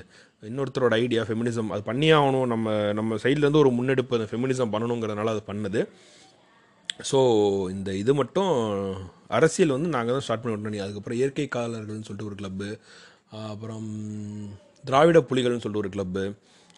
[0.50, 2.48] இன்னொருத்தரோட ஐடியா ஃபெமினிசம் அது பண்ணி ஆகணும்.
[2.54, 5.82] நம்ம நம்ம சைட்லேருந்து ஒரு முன்னெடுப்பு அந்த ஃபெமினிசம் பண்ணணுங்கிறதுனால அது பண்ணுது.
[7.12, 7.20] ஸோ
[7.76, 8.52] இந்த இது மட்டும்
[9.38, 10.84] அரசியல் வந்து நாங்கள் தான் ஸ்டார்ட் பண்ணி விட்டோம்.
[10.86, 12.70] அதுக்கப்புறம் இயற்கை காலர்கள்னு சொல்லிட்டு ஒரு கிளப்பு
[13.52, 13.88] அப்புறம்
[14.90, 16.24] திராவிட புலிகள்னு சொல்லிட்டு ஒரு கிளப்பு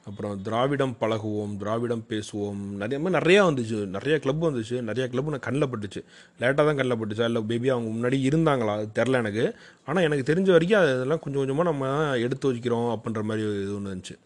[0.07, 2.59] அப்புறம் திராவிடம் பழகுவோம் திராவிடம் பேசுவோம்.
[2.81, 3.79] நிறைய மாதிரி நிறையா வந்துச்சு.
[3.87, 4.81] நிறைய கிளப் வந்துச்சு.
[4.81, 6.01] நிறைய கிளப் நான் கண்ணில் பட்டுச்சு.
[6.39, 7.23] லேட்டாக தான் கண்ணில் பட்டுச்சா?
[7.23, 8.73] இல்லை பேபி அவங்க முன்னாடி இருந்தாங்களா?
[8.77, 9.45] அது தெரில எனக்கு.
[9.85, 14.17] ஆனால் எனக்கு தெரிஞ்ச வரைக்கும் அதெல்லாம் கொஞ்சம் கொஞ்சமாக நம்ம எடுத்து வச்சுக்கிறோம் அப்படின்ற மாதிரி இது ஒன்று இருந்துச்சு.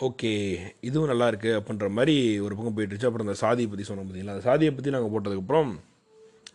[0.00, 0.32] ஓகே
[0.80, 4.40] இதுவும் நல்லா இருக்குது அப்படின்ற மாதிரி ஒரு பக்கம் போயிட்டுருச்சு அப்புறம் அந்த சாதியை பற்றி சொன்னோம் பார்த்தீங்களா அந்த
[4.40, 5.70] சாதியை பற்றி நாங்கள் போட்டதுக்கப்புறம்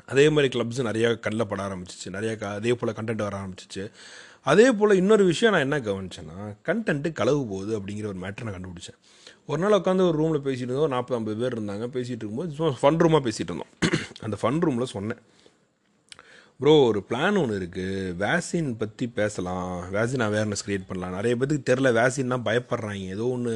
[0.10, 2.08] அதே மாதிரி கிளப்ஸ் நிறையா கண்ணில் பட ஆரம்பிச்சிச்சு.
[2.12, 3.84] நிறையா க அதே போல் கண்டென்ட் வர ஆரம்பிச்சிச்சு.
[4.44, 9.00] அதே போல் இன்னொரு விஷயம் நான் என்ன கவனிச்சேன்னா கண்டென்ட்டு களவு போகுது அப்படிங்கிற ஒரு மேட்டர் நான் கண்டுபிடிச்சேன்.
[9.46, 10.88] ஒரு நாள் உட்காந்து ஒரு ரூமில் பேசிகிட்டு இருந்தோம்.
[10.88, 11.86] நாற்பது ஐம்பது பேர் இருந்தாங்க.
[11.96, 13.72] பேசிகிட்டு இருக்கும்போது சும்மா ஃபன் ரூமாக பேசிகிட்டு இருந்தோம்.
[14.20, 15.22] அந்த ஃபன் ரூமில் சொன்னேன்.
[16.60, 19.94] ப்ரோ ஒரு பிளான் ஒன்று இருக்குது வேக்சின் பற்றி பேசலாம்.
[19.94, 21.16] வேக்சின் அவேர்னஸ் க்ரியேட் பண்ணலாம்.
[21.16, 23.08] நிறைய பேத்துக்கு தெரில வேக்சின்னா பயப்படுறாங்க.
[23.08, 23.54] ஏதோ ஒன்று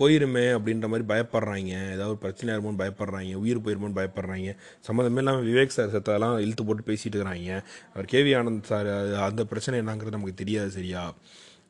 [0.00, 1.72] போயிருமே அப்படின்ற மாதிரி பயப்படுறாங்க.
[1.94, 3.32] ஏதாவது ஒரு பிரச்சனை இருக்குமோன்னு பயப்படுறாங்க.
[3.44, 4.50] உயிர் போயிருமோன்னு பயப்படுறாங்க.
[4.88, 7.58] சம்மந்தமே இல்லாமல் விவேக் சார் சத்தெல்லாம் இழுத்து போட்டு பேசிகிட்டு இருக்கிறாங்க.
[7.94, 8.88] அவர் கேவி ஆனந்த் சார்
[9.28, 11.02] அந்த பிரச்சனை என்னங்கிறது நமக்கு தெரியாது சரியா?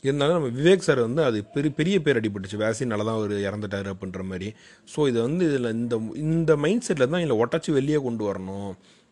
[0.04, 4.22] இருந்தாலும் நம்ம விவேக் சார் வந்து அது பெரிய பெரிய பேர் அடிபட்டுச்சு வேக்சினால தான் அவர் இறந்துட்டார் அப்படின்ற
[4.32, 4.48] மாதிரி.
[4.92, 5.96] ஸோ இதை வந்து இதில் இந்த
[6.26, 8.70] இந்த மைண்ட் செட்டில் தான் இதில் ஒட்டச்சி வெளியே கொண்டு வரணும்.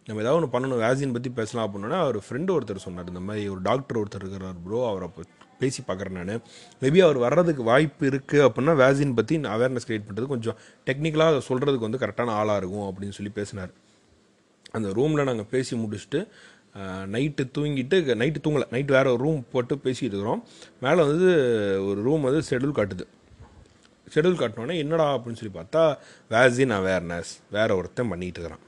[0.09, 0.83] நம்ம ஏதாவது ஒன்று பண்ணணும்.
[0.85, 3.11] வேக்சின் பற்றி பேசலாம் அப்படின்னா அவர் ஃப்ரெண்டு ஒருத்தர் சொன்னார்.
[3.13, 5.09] இந்த மாதிரி ஒரு டாக்டர் ஒருத்தர் இருக்கிறார் ப்ரோ அவரை
[5.61, 6.43] பேசி பார்க்குறேன் நான்.
[6.83, 10.59] மேபி அவர் வர்றதுக்கு வாய்ப்பு இருக்குது அப்படின்னா வேக்சின் பற்றி அவேர்னஸ் க்ரியேட் பண்ணுறது கொஞ்சம்
[10.89, 13.73] டெக்னிக்கலாக அதை சொல்கிறதுக்கு வந்து கரெக்டான ஆளாக இருக்கும் அப்படின்னு சொல்லி பேசினார்.
[14.77, 16.21] அந்த ரூமில் நாங்கள் பேசி முடிச்சுட்டு
[17.15, 18.67] நைட்டு தூங்கிட்டு நைட்டு தூங்கலை.
[18.75, 20.43] நைட்டு வேறு ஒரு ரூம் போட்டு பேசிகிட்டு இருக்கிறோம்.
[20.85, 21.29] மேலே வந்து
[21.89, 23.05] ஒரு ரூம் வந்து ஷெடியூல் காட்டுது.
[24.15, 25.83] ஷெடியூல் காட்டினோடனே என்னடா அப்படின்னு சொல்லி பார்த்தா
[26.33, 28.65] வேக்சின் அவேர்னஸ் வேறு ஒருத்தன் பண்ணிகிட்டு இருக்கிறான்.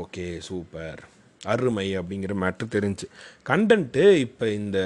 [0.00, 1.00] ஓகே சூப்பர்
[1.44, 3.06] அருமை அப்படிங்கிற மேட்ரு தெரிஞ்சு.
[3.48, 4.78] கண்டென்ட்டு இப்போ இந்த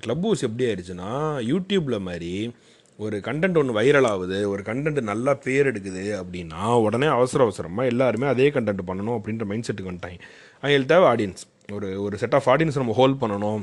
[0.00, 1.10] க்ளப் ஹவுஸ் எப்படி ஆயிடுச்சுன்னா
[1.50, 2.52] யூடியூப்பில் மாதிரி
[2.98, 8.26] ஒரு கண்டென்ட் ஒன்று வைரல் ஆகுது ஒரு கண்டென்ட் நல்லா பேர் எடுக்குது அப்படின்னா உடனே அவசர அவசரமாக எல்லாருமே
[8.26, 10.20] அதே கண்டென்ட் பண்ணணும் அப்படின்ற மைண்ட் செட்டுக்கு வந்துட்டாங்க.
[10.60, 11.42] அவங்களுக்கு தேவை ஆடியன்ஸ்
[11.72, 13.62] ஒரு ஒரு செட் ஆஃப் ஆடியன்ஸ் நம்ம ஹோல்ட் பண்ணணும்.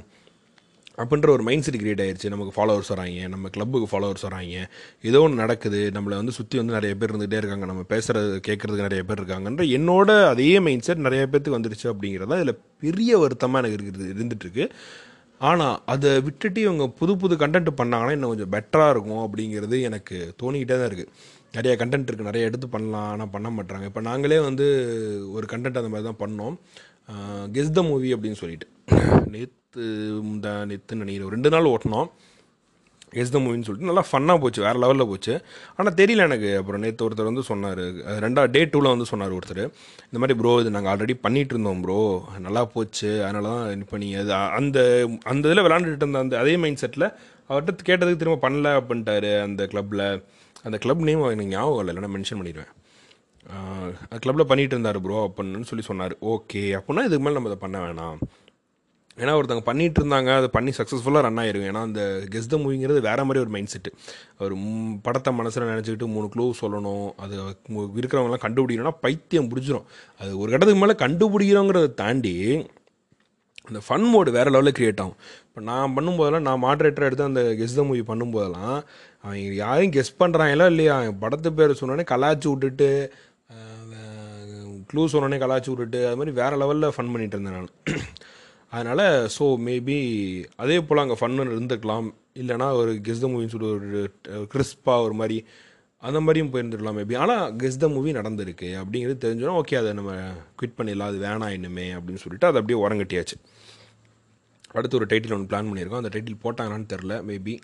[1.01, 4.63] அப்படின்ற ஒரு மைண்ட் செட் கிரியேட் ஆயிடுச்சு நமக்கு ஃபாலோவர்ஸ் வராங்க நம்ம கிளப்புக்கு ஃபாலோவர்ஸ் வராங்க.
[5.09, 5.81] ஏதோ ஒன்று நடக்குது.
[5.97, 7.67] நம்மளை வந்து சுற்றி வந்து நிறைய பேர் இருந்துகிட்டே இருக்காங்க.
[7.71, 12.59] நம்ம பேசுகிறது கேட்குறதுக்கு நிறைய பேர் இருக்காங்கன்ற என்னோட அதே மைண்ட் செட் நிறைய பேர்த்துக்கு வந்துருச்சு அப்படிங்கிறத இதில்
[12.85, 14.65] பெரிய வருத்தமாக எனக்கு இருக்குது இருந்துகிட்ருக்கு
[15.49, 20.77] ஆனால் அதை விட்டுட்டு இவங்க புது புது கண்டென்ட் பண்ணாங்கன்னா இன்னும் கொஞ்சம் பெட்டராக இருக்கும் அப்படிங்கிறது எனக்கு தோணிக்கிட்டே
[20.79, 21.13] தான் இருக்குது
[21.57, 23.07] நிறைய கண்டென்ட் இருக்குது நிறைய எடுத்து பண்ணலாம்.
[23.13, 24.67] ஆனால் பண்ண மாட்டாங்க இப்போ நாங்களே வந்து
[25.37, 26.57] ஒரு கண்டென்ட் அந்த மாதிரி தான் பண்ணோம்.
[27.55, 28.67] கெஸ் த மூவி அப்படின்னு சொல்லிட்டு.
[29.73, 29.87] நேற்று
[30.27, 32.07] முந்தா நேற்று நினைக்கிறேன் ரெண்டு நாள் ஓட்டினோம்.
[33.21, 35.33] எஸ் த மூவின்னு சொல்லிட்டு நல்லா ஃபன்னாக போச்சு வேறு லெவலில் போச்சு.
[35.77, 37.81] ஆனால் தெரியல எனக்கு அப்புறம் நேற்று ஒருத்தர் வந்து சொன்னார்
[38.23, 39.61] ரெண்டா டே டூவில் வந்து சொன்னார் ஒருத்தர்.
[40.07, 41.99] இந்த மாதிரி ப்ரோ இது நாங்கள் ஆல்ரெடி பண்ணிகிட்டு இருந்தோம் ப்ரோ
[42.47, 44.79] நல்லா போச்சு அதனால தான் இப்போ நீ அது அந்த
[45.33, 47.07] அந்த இதில் விளாண்டுட்டு இருந்த அந்த அதே மைண்ட் செட்டில்
[47.51, 50.05] அவர்கிட்ட கேட்டதுக்கு திரும்ப பண்ணல அப்படின்ட்டாரு அந்த கிளப்பில்
[50.67, 52.73] அந்த கிளப் நேம் எனக்கு ஞாபகம் இல்லை நான் மென்ஷன் பண்ணிடுவேன்.
[54.25, 56.15] கிளப்பில் பண்ணிகிட்டு இருந்தார் ப்ரோ அப்படின்னு சொல்லி சொன்னார்.
[56.33, 58.19] ஓகே அப்படின்னா இதுக்கு மேலே நம்ம அதை பண்ண வேணாம்.
[59.21, 62.01] ஏன்னா ஒருத்தவங்க பண்ணிட்டு இருந்தாங்க அதை பண்ணி சக்ஸஸ்ஃபுல்லாக ரன் ஆயிரும் ஏன்னா அந்த
[62.33, 63.91] கெஸ் த மூவிங்கிறது வேற மாதிரி ஒரு மைண்ட் செட்டு
[64.45, 64.55] ஒரு
[65.05, 67.35] படத்தை மனசில் நினச்சிக்கிட்டு மூணு க்ளூ சொல்லணும் அது
[68.01, 69.85] இருக்கிறவங்களாம் கண்டுபிடிக்கணும்னா பைத்தியம் பிடிச்சிரும்.
[70.21, 72.33] அது ஒரு கட்டத்துக்கு மேலே கண்டுபிடிக்கிறோங்கிறத தாண்டி
[73.69, 75.17] அந்த ஃபன் மோடு வேறு லெவலில் க்ரியேட் ஆகும்.
[75.47, 78.77] இப்போ நான் பண்ணும்போதெல்லாம் நான் மாட்ரேட்டராக எடுத்து அந்த கெஸ் த மூவி பண்ணும்போதெல்லாம்
[79.23, 80.95] அவங்க யாரையும் கெஸ் பண்ணுறாங்களா இல்லையா?
[81.23, 82.89] படத்து பேர் சொன்னோடனே கலாச்சி விட்டுட்டு
[84.91, 87.71] க்ளூ சொன்னோடனே கலாச்சி விட்டுட்டு அது மாதிரி வேறு லெவலில் ஃபன் பண்ணிகிட்டு இருந்தேன் நான்.
[88.71, 89.05] அதனால்
[89.35, 89.97] ஸோ மேபி
[90.63, 92.07] அதே போல் அங்கே ஃபன்னு இருந்துக்கலாம்.
[92.41, 94.01] இல்லைனா ஒரு கெஸ் த மூவின்னு சொல்லி ஒரு
[94.53, 95.37] கிறிஸ்பாக ஒரு மாதிரி
[96.03, 98.69] அந்த மாதிரியும் போயிருந்துருக்கலாம் மேபி ஆனால் கெஸ் த மூவி நடந்திருக்கு.
[98.81, 100.11] அப்படிங்கிறது தெரிஞ்சோன்னா ஓகே அதை நம்ம
[100.59, 101.11] குவிட் பண்ணிடலாம்.
[101.11, 103.37] அது வேணாம் இன்னுமே அப்படின்னு சொல்லிட்டு அதை அப்படியே உரங்கட்டியாச்சு
[104.77, 106.01] அடுத்து ஒரு டைட்டில் ஒன்று பிளான் பண்ணியிருக்கோம்.
[106.03, 107.55] அந்த டைட்டில் போட்டாங்கன்னு தெரில மேபி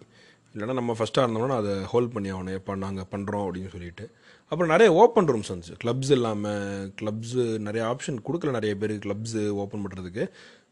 [0.54, 4.06] இல்லைனா நம்ம ஃபஸ்ட்டாக இருந்தோம்னா அதை ஹோல்ட் பண்ணி ஆகணும் எப்போ நாங்கள் பண்ணுறோம் அப்படின்னு சொல்லிட்டு.
[4.52, 5.76] அப்புறம் நிறைய ஓப்பன் ரூம்ஸ் வந்துச்சு.
[5.82, 10.26] கிளப்ஸ் இல்லாமல் கிளப்ஸு நிறைய ஆப்ஷன் கொடுக்கல நிறைய பேர் கிளப்ஸு ஓப்பன் பண்ணுறதுக்கு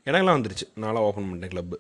[0.07, 0.65] எனக்கெல்லாம் வந்துருச்சு.
[0.83, 1.77] நான்லாம் ஓப்பன் பண்ணிட்டேன் கிளப்பு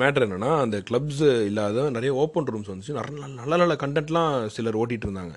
[0.00, 2.94] மேட்ரு என்னென்னா அந்த கிளப்ஸ் இல்லாத நிறைய ஓப்பன் ரூம்ஸ் வந்துச்சு.
[2.98, 5.34] நல்ல நல்ல நல்ல கண்டென்ட்லாம் சிலர் ஓட்டிகிட்டு இருந்தாங்க.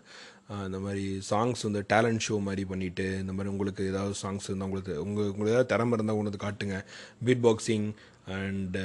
[0.68, 4.96] இந்த மாதிரி சாங்ஸ் வந்து டேலண்ட் ஷோ மாதிரி பண்ணிவிட்டு இந்த மாதிரி உங்களுக்கு ஏதாவது சாங்ஸ் இருந்தால் உங்களுக்கு
[5.06, 6.78] உங்கள் உங்களுக்கு ஏதாவது திறமை இருந்தால் கொண்டு வந்து காட்டுங்க.
[7.28, 7.88] Beat boxing
[8.38, 8.84] and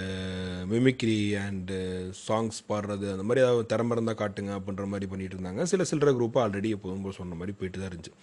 [0.72, 1.78] mimicry and
[2.26, 5.62] songs பாடுறது அந்த மாதிரி ஏதாவது திறமை இருந்தால் காட்டுங்க அப்படின்ற மாதிரி பண்ணிகிட்டு இருந்தாங்க.
[5.72, 8.14] சில சில்லற குரூப்பாக ஆல்ரெடி எப்போதும் சொன்ன மாதிரி போயிட்டு தான் இருந்துச்சு.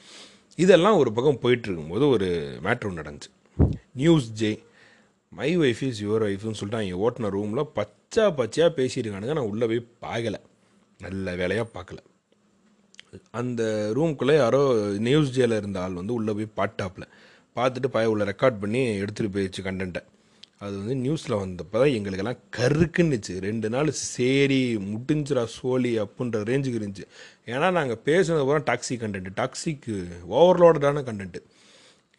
[0.66, 2.30] இதெல்லாம் ஒரு பக்கம் போயிட்டு இருக்கும்போது ஒரு
[2.68, 3.32] மேட்ரு ஒன்று நடந்துச்சு.
[4.02, 4.52] News J
[5.32, 9.38] my wife is your ஒய்ஃப்னு சொல்லிட்டு அவங்க ஓட்டின ரூமில் பச்சா பச்சையாக பேசியிருக்கானுங்க.
[9.38, 10.40] நான் உள்ளே போய் பார்க்கலை.
[11.00, 12.00] நல்ல வேலையாக பார்க்கல.
[13.40, 13.62] அந்த
[13.98, 14.62] ரூம்குள்ளே யாரோ
[15.08, 17.08] நியூஸ் ஜேல இருந்த ஆள் வந்து உள்ளே போய் பாட்டாப்பில்
[17.58, 20.02] பார்த்துட்டு பய உள்ள ரெக்கார்ட் பண்ணி எடுத்துகிட்டு போயிடுச்சு கண்டென்ட்டை
[20.64, 23.34] அது வந்து நியூஸில் வந்தப்போ தான் எங்களுக்கெல்லாம் கருக்குன்னுச்சு.
[23.48, 24.60] ரெண்டு நாள் சரி
[24.92, 27.06] முடிஞ்சிரா சோழி அப்புன்ற ரேஞ்சுக்கு இருந்துச்சு.
[27.46, 29.96] ஏன்னா நாங்கள் பேசுனது பூரா டாக்ஸிக் கண்டென்ட் டாக்ஸிக்கு
[30.38, 31.42] ஓவர்லோடடான கண்டென்ட்டு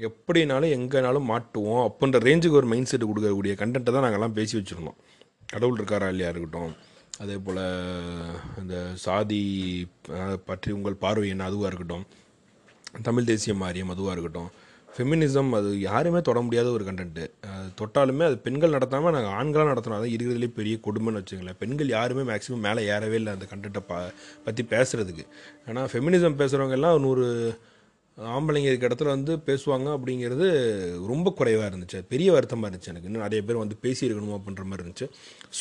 [0.01, 4.99] எப்படினாலும் எங்கேனாலும் மாட்டுவோம் அப்படின்ற ரேஞ்சுக்கு ஒரு மைண்ட் செட்டு கொடுக்கக்கூடிய கண்டென்ட்டை தான் நாங்கள்லாம் பேசி வச்சுருந்தோம்.
[5.53, 6.73] கடவுள் இருக்காரா இல்லையா இருக்கட்டும்.
[7.23, 7.63] அதே போல்
[8.63, 9.41] இந்த சாதி
[10.49, 12.07] பற்றி உங்கள் பார்வை என்ன அதுவாக இருக்கட்டும்.
[13.09, 14.51] தமிழ் தேசிய மாரியம் அதுவாக இருக்கட்டும்.
[14.89, 17.25] ஃபெமினிசம் அது யாருமே தொட முடியாத ஒரு கண்டென்ட்டு
[17.79, 22.65] தொட்டாலுமே அது பெண்கள் நடத்தாமல் நாங்கள் ஆண்களாக நடத்தினோம் அதான் இருக்கிறதுலே பெரிய கொடுமைன்னு வச்சுங்களேன் பெண்கள் யாருமே மேக்ஸிமம்
[22.67, 23.99] மேலே ஏறவே இல்லை அந்த கண்டென்ட்டை பா
[24.47, 25.25] பற்றி பேசுகிறதுக்கு
[25.69, 27.27] ஆனால் ஃபெமினிசம் பேசுகிறவங்க எல்லாம் நூறு
[28.19, 30.47] ஆம்பளைங்க இருக்க இடத்துல வந்து பேசுவாங்க அப்படிங்கிறது
[31.07, 31.99] ரொம்ப குறைவாக இருந்துச்சு.
[32.09, 33.09] பெரிய வருத்தமாக இருந்துச்சு எனக்கு.
[33.09, 35.09] இன்னும் நிறைய பேர் வந்து பேசியிருக்கணுமோ அப்படின்ற மாதிரி இருந்துச்சு.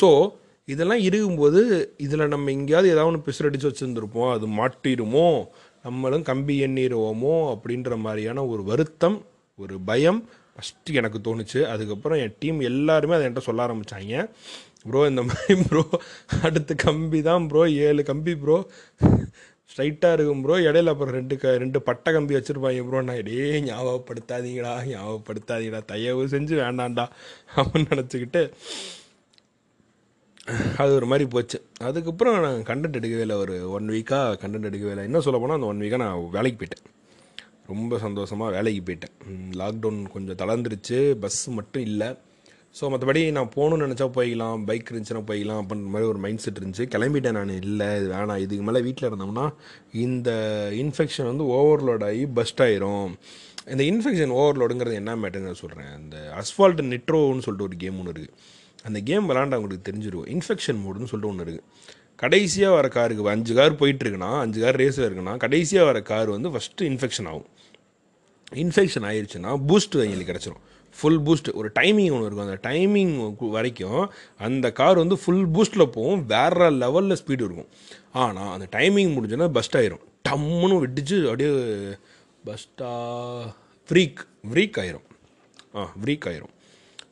[0.02, 0.32] ஸோ
[0.68, 4.32] இதெல்லாம் இருக்கும்போது இதில் நம்ம எங்கேயாவது ஏதாவது ஒன்று பிசுறு வச்சுருந்துருப்போம்.
[4.32, 5.48] அது மாட்டிடுமோ?
[5.84, 7.36] நம்மளும் கம்பி எண்ணிடுவோமோ?
[7.54, 9.26] அப்படின்ற மாதிரியான ஒரு வருத்தம்
[9.60, 11.62] ஒரு பயம் ஃபஸ்ட்டு எனக்கு தோணுச்சு.
[11.64, 14.30] அதுக்கப்புறம் என் டீம் எல்லாருமே அதை என்கிட்ட சொல்ல ஆரம்பித்தாங்க
[14.84, 15.84] ப்ரோ இந்த மாதிரி ப்ரோ
[16.42, 18.58] அடுத்த கம்பி தான் ப்ரோ ஏழு கம்பி ப்ரோ
[19.78, 24.74] ஸ்ட்ரைட்டாக இருக்கும் ப்ரோ இடையில அப்புறம் ரெண்டு க ரெண்டு பட்டை கம்பி வச்சுருப்பாங்க ப்ரோ நான் இடையே ஞாபகப்படுத்தாதீங்கடா
[24.92, 25.86] ஞாபகப்படுத்தாதீங்கடா.
[25.86, 27.06] தயவு செஞ்சு வேண்டாம்டா.
[27.56, 28.42] அப்படின்னு நினச்சிக்கிட்டு
[30.78, 31.62] அது ஒரு மாதிரி போச்சு.
[31.78, 33.36] அதுக்கப்புறம் நான் கண்டென்ட் எடுக்கவே இல்லை.
[33.36, 35.04] ஒரு ஒன் வீக்காக கண்டென்ட் எடுக்கவே இல்லை.
[35.04, 36.86] என்ன சொல்ல போனால் அந்த ஒன் வீக்காக நான் வேலைக்கு போயிட்டேன்.
[37.68, 39.16] ரொம்ப சந்தோஷமாக வேலைக்கு போயிட்டேன்.
[39.62, 41.12] லாக்டவுன் கொஞ்சம் தளர்ந்துருச்சு.
[41.12, 42.10] பஸ் மட்டும் இல்லை.
[42.78, 46.86] ஸோ மற்றபடி நான் போகணும்னு நினச்சா போய்க்கலாம் பைக் இருந்துச்சுன்னா போய்க்கலாம் அப்படின்ற மாதிரி ஒரு மைண்ட் செட் இருந்துச்சு.
[46.94, 47.54] கிளம்பிட்டேன் நான்.
[47.62, 48.42] இல்லை இது வேணாம்.
[48.46, 49.46] இதுக்கு மேலே வீட்டில் இருந்தோம்னா
[50.06, 50.30] இந்த
[50.82, 53.14] இன்ஃபெக்ஷன் வந்து ஓவர்லோட் ஆகி பஸ்ட் ஆயிரும்.
[53.74, 58.36] இந்த இன்ஃபெக்ஷன் ஓவர்லோடுங்கிறது என்ன மேட்டர்னு நான் சொல்கிறேன் இந்த அஸ்ஃபால்ட் நிட்ரோன்னு சொல்லிட்டு ஒரு கேம் ஒன்று இருக்குது
[58.88, 61.66] அந்த கேம் விளாண்டு அவங்களுக்கு தெரிஞ்சிடும் இன்ஃபெக்ஷன் மோடுன்னு சொல்லிட்டு ஒன்று இருக்குது
[62.24, 66.88] கடைசியாக வர காருக்கு அஞ்சு கார் போயிட்டுருக்குன்னா அஞ்சு கார் ரேஸில் இருக்குன்னா கடைசியாக வர கார் வந்து ஃபஸ்ட்டு
[66.92, 67.50] இன்ஃபெக்ஷன் ஆகும்.
[68.64, 70.64] இன்ஃபெக்ஷன் ஆயிடுச்சுன்னா பூஸ்ட் எங்களுக்கு கிடச்சிரும்.
[70.98, 72.48] ஃபுல் பூஸ்ட் ஒரு டைமிங் ஒன்று இருக்கும்.
[72.48, 73.14] அந்த டைமிங்
[73.58, 74.02] வரைக்கும்
[74.48, 76.26] அந்த கார் வந்து ஃபுல் பூஸ்ட்டில் போகும்.
[76.26, 77.70] வேற லெவலில் ஸ்பீடு இருக்கும்.
[78.24, 80.04] ஆனால் அந்த டைமிங் முடிஞ்சோன்னா பஸ்ட் ஆயிரும்.
[80.30, 81.52] டம்முன்னு விட்டுச்சு அப்படியே
[82.50, 82.92] பஸ்டா
[83.90, 85.08] ஃப்ரீக் ஃப்ரீக் ஆயிரும்.
[85.76, 86.52] ஆ ஃப்ரீக் ஆயிரும்.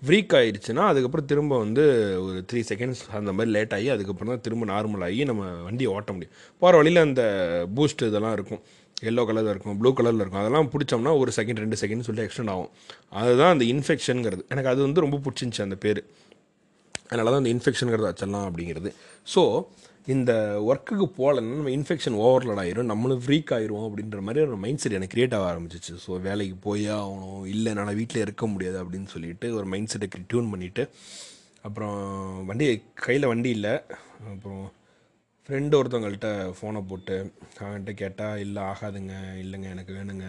[0.05, 1.83] ஃப்ரீக் ஆயிடுச்சுன்னா அதுக்கப்புறம் திரும்ப வந்து
[2.23, 6.11] ஒரு த்ரீ செகண்ட்ஸ் அந்த மாதிரி லேட் ஆகி அதுக்கப்புறம் தான் திரும்ப நார்மல் ஆகி நம்ம வண்டியை ஓட்ட
[6.15, 6.33] முடியும்.
[6.59, 7.23] போகிற வழியில் அந்த
[7.75, 8.61] பூஸ்ட் இதெல்லாம் இருக்கும்.
[9.09, 10.41] எல்லோ கலரில் இருக்கும் ப்ளூ கலரில் இருக்கும்.
[10.43, 12.71] அதெல்லாம் பிடிச்சோம்னா ஒரு செகண்ட் ரெண்டு செகண்ட் சொல்லி எக்ஸ்டெண்ட் ஆகும்.
[13.21, 16.01] அதுதான் அந்த இன்ஃபெக்ஷனுங்கிறது எனக்கு அது வந்து ரொம்ப பிடிச்சிருந்துச்சி அந்த பேர்.
[17.09, 18.91] அதனால தான் அந்த இன்ஃபெக்ஷனுங்கிறத வச்சிடலாம் அப்படிங்கிறது.
[19.33, 19.41] ஸோ
[20.13, 20.31] இந்த
[20.69, 25.15] ஒர்க்குக்கு போகலன்னா நம்ம இன்ஃபெக்ஷன் ஓவர்லோட் ஆயிரும் நம்மளும் ஃப்ரீக் ஆயிரும் அப்படின்ற மாதிரி ஒரு மைண்ட் செட் எனக்கு
[25.15, 25.93] கிரியேட் ஆக ஆரம்பிச்சிச்சு.
[26.05, 30.51] ஸோ வேலைக்கு போயே ஆகணும் இல்லை என்னால் வீட்டில் இருக்க முடியாது அப்படின்னு சொல்லிட்டு ஒரு மைண்ட் செட்டை டியூன்
[30.53, 30.85] பண்ணிவிட்டு
[31.67, 31.99] அப்புறம்
[32.49, 32.65] வண்டி
[33.05, 33.73] கையில் வண்டி இல்லை
[34.33, 34.63] அப்புறம்
[35.47, 37.15] ஃப்ரெண்டு ஒருத்தவங்கள்ட்ட ஃபோனை போட்டு
[37.61, 40.25] அவன்கிட்ட கேட்டால் இல்லை ஆகாதுங்க இல்லைங்க எனக்கு வேணுங்க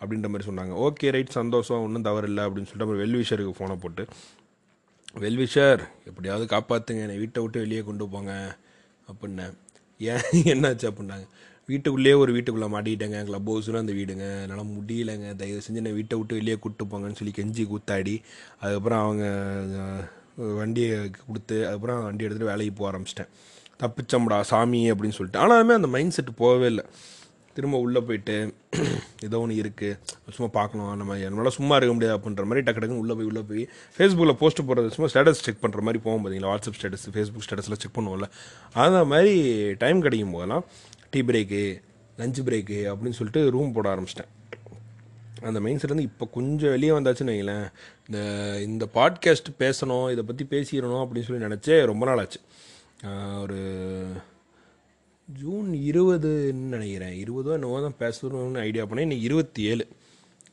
[0.00, 0.72] அப்படின்ற மாதிரி சொன்னாங்க.
[0.86, 4.04] ஓகே ரைட் சந்தோஷம் ஒன்றும் தவறு இல்லை அப்படின்னு சொல்லிட்டு அப்புறம் வெல்விஷருக்கு ஃபோனை போட்டு
[5.24, 8.32] வெல்விஷர் எப்படியாவது காப்பாற்றுங்க என்னை வீட்டை விட்டு வெளியே கொண்டு போங்க
[9.10, 9.54] அப்படின்னேன்
[10.00, 11.26] ஏன் என்னாச்சு அப்படின்னாங்க.
[11.68, 14.26] வீட்டுக்குள்ளேயே ஒரு வீட்டுக்குள்ளே மாட்டிக்கிட்டேங்க க்ளப் ஹவுஸில் அந்த வீடுங்க.
[14.44, 15.28] என்னால் முடியலைங்க.
[15.40, 18.14] தயவு செஞ்சு என்னை வீட்டை விட்டு வெளியே கூப்பிட்டு போங்கன்னு சொல்லி கெஞ்சி கூத்தாடி.
[18.60, 19.24] அதுக்கப்புறம் அவங்க
[20.60, 23.30] வண்டியை கொடுத்து அதுக்கப்புறம் வண்டி எடுத்துகிட்டு வேலைக்கு போக ஆரம்பிச்சிட்டேன்.
[23.82, 25.40] தப்பிச்சம்டா சாமி அப்படின்னு சொல்லிட்டு.
[25.44, 26.84] ஆனாலுமே அந்த மைண்ட் செட் போகவே இல்லை.
[27.54, 28.34] திரும்ப உள்ளே போயிட்டு
[29.26, 29.96] ஏதோ ஒன்று இருக்குது
[30.34, 33.62] சும்மா பார்க்கணும் நம்ம என்னால் சும்மா இருக்க முடியாது அப்படின்ற மாதிரி டக்கு டக்குன்னு உள்ளே போய் உள்ளே போய்
[33.96, 37.96] ஃபேஸ்புக்கில் போஸ்ட் போடுறது சும்மா ஸ்டேட்டஸ் செக் பண்ணுற மாதிரி போகும் பார்த்தீங்களா வாட்ஸ்அப் ஸ்டேட்டஸ் ஃபேஸ்புக் ஸ்டேட்டஸில் செக்
[37.98, 38.28] பண்ணுவோம்ல.
[38.84, 39.34] அந்த மாதிரி
[39.82, 40.64] டைம் கிடைக்கும் போதெல்லாம்
[41.10, 41.62] டீ பிரேக்கு
[42.20, 44.30] லஞ்ச் பிரேக்கு அப்படின்னு சொல்லிட்டு ரூம் போட ஆரம்பிச்சிட்டேன்.
[45.42, 47.66] அந்த மைண்ட் செட் வந்து இப்போ கொஞ்சம் வெளியே வந்தாச்சுன்னு வைங்களேன்.
[48.06, 48.20] இந்த
[48.68, 52.40] இந்த பாட்காஸ்ட் பேசணும் இதை பற்றி பேசிடணும் அப்படின்னு சொல்லி நினச்சே ரொம்ப நாள் ஆச்சு.
[53.40, 53.58] ஒரு
[55.26, 57.24] ஜூன் இருபதுன்னு நினைக்கிறேன்.
[57.24, 59.00] இருபதோ என்னவோ தான் பேசணும்னு ஐடியா பண்ணேன்.
[59.00, 59.88] இன்னைக்கு இருபத்தி ஏழு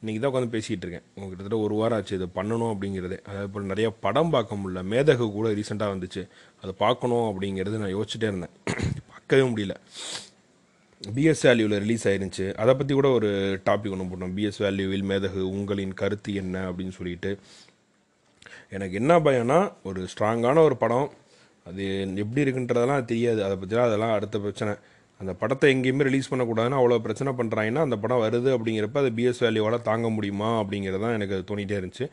[0.04, 1.02] இன்றைக்கி தான் உட்காந்து பேசிகிட்டு இருக்கேன்.
[1.16, 3.18] கிட்டத்தட்ட ஒரு வாரம் ஆச்சு இதை பண்ணணும் அப்படிங்கிறது.
[3.24, 4.84] அதே போல் நிறையா படம் பார்க்க முடியல.
[4.84, 6.28] மேதகு கூட ரீசெண்டாக வந்துச்சு.
[6.62, 8.50] அதை பார்க்கணும் அப்படிங்கிறது நான் யோசிச்சுட்டே இருந்தேன்.
[9.10, 9.76] பார்க்கவே முடியல.
[11.02, 12.54] பிஎஸ் வேல்யூவில் ரிலீஸ் ஆயிருந்துச்சு.
[12.54, 14.36] அதை பற்றி கூட ஒரு டாபிக் ஒன்று போட்டோம்.
[14.36, 17.38] பிஎஸ் வேல்யூவில் மேதகு உங்களின் கருத்து என்ன அப்படின்னு சொல்லிட்டு.
[18.70, 21.12] எனக்கு என்ன பயம்னா ஒரு ஸ்ட்ராங்கான ஒரு படம்.
[21.70, 21.84] அது
[22.24, 23.40] எப்படி இருக்குன்றதெல்லாம் தெரியாது.
[23.48, 24.74] அதை பற்றிலாம் அதெல்லாம் அடுத்த பிரச்சனை.
[25.22, 29.78] அந்த படத்தை எங்கேயுமே ரிலீஸ் பண்ணக்கூடாதுன்னு அவ்வளோ பிரச்சனை பண்ணுறாங்கன்னா அந்த படம் வருது அப்படிங்கிறப்ப அது பிஎஸ் வேல்யூவோட
[29.90, 32.06] தாங்க முடியுமா அப்படிங்கிறது தான் எனக்கு தோணிகிட்டே இருந்துச்சு.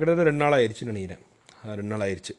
[0.00, 1.22] கிட்டத்தட்ட ரெண்டு நாள் ஆயிடுச்சுன்னு நினைக்கிறேன்.
[1.80, 2.34] ரெண்டு நாள் ஆயிடுச்சு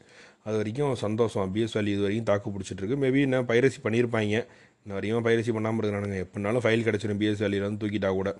[0.47, 1.47] அது வரைக்கும் சந்தோஷம்.
[1.55, 2.99] பிஎஸ் வேல்யூ இது வரைக்கும் தாக்கு பிடிச்சிட்டு இருக்கு.
[3.03, 4.35] மேபி என்ன பைரசி பண்ணியிருப்பாங்க
[4.83, 6.19] இன்ன வரைக்கும் பைரசி பண்ணாமல் இருக்கிறானுங்க.
[6.25, 8.31] எப்படினாலும் ஃபைல் கிடச்சிடும் பிஎஸ் வேல்யூலேருந்து வந்து தூக்கிட்டா கூட.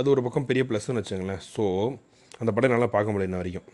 [0.00, 1.64] அது ஒரு பக்கம் பெரிய ப்ளஸ்ன்னு வச்சுங்களேன் ஸோ
[2.42, 3.68] அந்த படம் நல்லா பார்க்க முடியல இன்ன வரைக்கும்.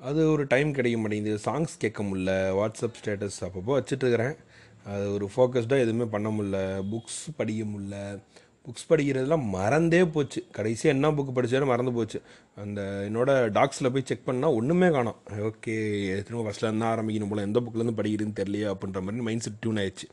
[0.00, 1.38] அது ஒரு டைம் கிடைக்க மாட்டேங்குது.
[1.44, 4.36] சாங்ஸ் கேட்க முடில வாட்ஸ்அப் ஸ்டேட்டஸ் அப்பப்போ வச்சுட்ருக்குறேன்
[4.84, 6.58] அது ஒரு ஃபோக்கஸ்டாக எதுவுமே பண்ண முடில
[6.92, 8.20] புக்ஸ் படிக்க முடில
[8.66, 10.44] புக்ஸ் படிக்கிறதுலாம் மறந்தே போச்சு.
[10.52, 12.22] கடைசியாக என்ன புக் படித்தாலும் மறந்து போச்சு.
[12.56, 15.18] அந்த என்னோடய டாக்ஸில் போய் செக் பண்ணால் ஒன்றுமே காணும்.
[15.38, 15.74] ஓகே
[16.22, 17.46] திரும்ப ஃபஸ்ட்லேருந்து தான் ஆரம்பிக்கணும் போல்.
[17.48, 20.08] எந்த புக்லேருந்து படிக்கிறதுன்னு தெரியலையே அப்படின்ற மாதிரி மைண்ட் செட் டியூன் ஆயிடுச்சு.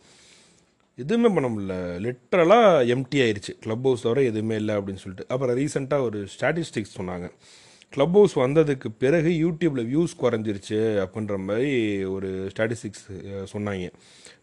[0.96, 1.78] எதுவுமே பண்ண முடியல.
[2.06, 5.26] லிட்ரலாக எம்டி ஆயிடுச்சு க்ளப் ஹவுஸ் தவிர எதுவுமே இல்லை அப்படின்னு சொல்லிட்டு.
[5.28, 7.32] அப்புறம் ரீசெண்டாக ஒரு ஸ்டாட்டிஸ்டிக்ஸ் சொன்னாங்க.
[7.96, 11.74] க்ளப் ஹவுஸ் வந்ததுக்கு பிறகு யூடியூப்பில் வியூஸ் குறைஞ்சிருச்சு அப்படின்ற மாதிரி
[12.16, 13.06] ஒரு ஸ்டாட்டிஸ்டிக்ஸ்
[13.54, 13.88] சொன்னாங்க.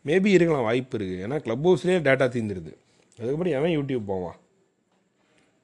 [0.09, 2.73] மேபி இருக்கலாம் வாய்ப்பு இருக்குது ஏன்னா க்ளப் ஹவுஸ்லேயே டேட்டா தீர்ந்துருது
[3.19, 4.39] அதுக்கப்புறம் எவன் யூடியூப் போவான்?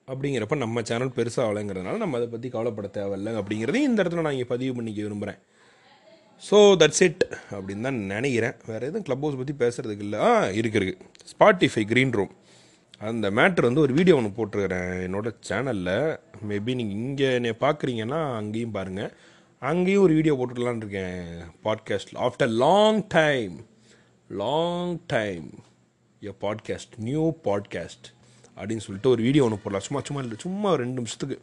[0.09, 4.51] அப்படிங்கிறப்ப நம்ம சேனல் பெருசாக ஆகலைங்கிறதுனால நம்ம அதை பற்றி கவலைப்பட தேவையில்லை அப்படிங்கிறதையும் இந்த இடத்துல நான் இங்கே
[4.53, 5.41] பதிவு பண்ணிக்க விரும்புகிறேன்
[6.49, 7.25] ஸோ தட்ஸ் இட்
[7.57, 8.55] அப்படின்னு தான் நினைக்கிறேன்.
[8.71, 10.19] வேறு எதுவும் க்ளப் ஹவுஸ் பற்றி பேசுகிறதுக்கு இல்லை.
[10.27, 10.97] ஆ இருக்கு இருக்கு.
[11.33, 12.33] ஸ்பாட்டிஃபை க்ரீன் ரூம்
[13.09, 14.93] அந்த மேட்ரு வந்து ஒரு வீடியோ ஒன்று போட்டிருக்கிறேன்.
[15.07, 15.95] என்னோடய சேனலில்
[16.49, 19.13] மேபி நீங்கள் இங்கே என்னை பார்க்குறீங்கன்னா அங்கேயும் பாருங்கள்
[19.63, 21.23] அங்கேயும் ஒரு வீடியோ போட்டுடலான்னு இருக்கேன்
[21.67, 23.55] podcast after long time
[24.31, 25.49] long time
[26.23, 28.09] a podcast new podcast
[28.57, 29.85] அப்படின்னு சொல்லிட்டு ஒரு வீடியோ ஒன்று போடலாம்.
[29.87, 31.39] சும்மா சும்மா இல்லை சும்மா ரெண்டு நிமிஷத்துக்கு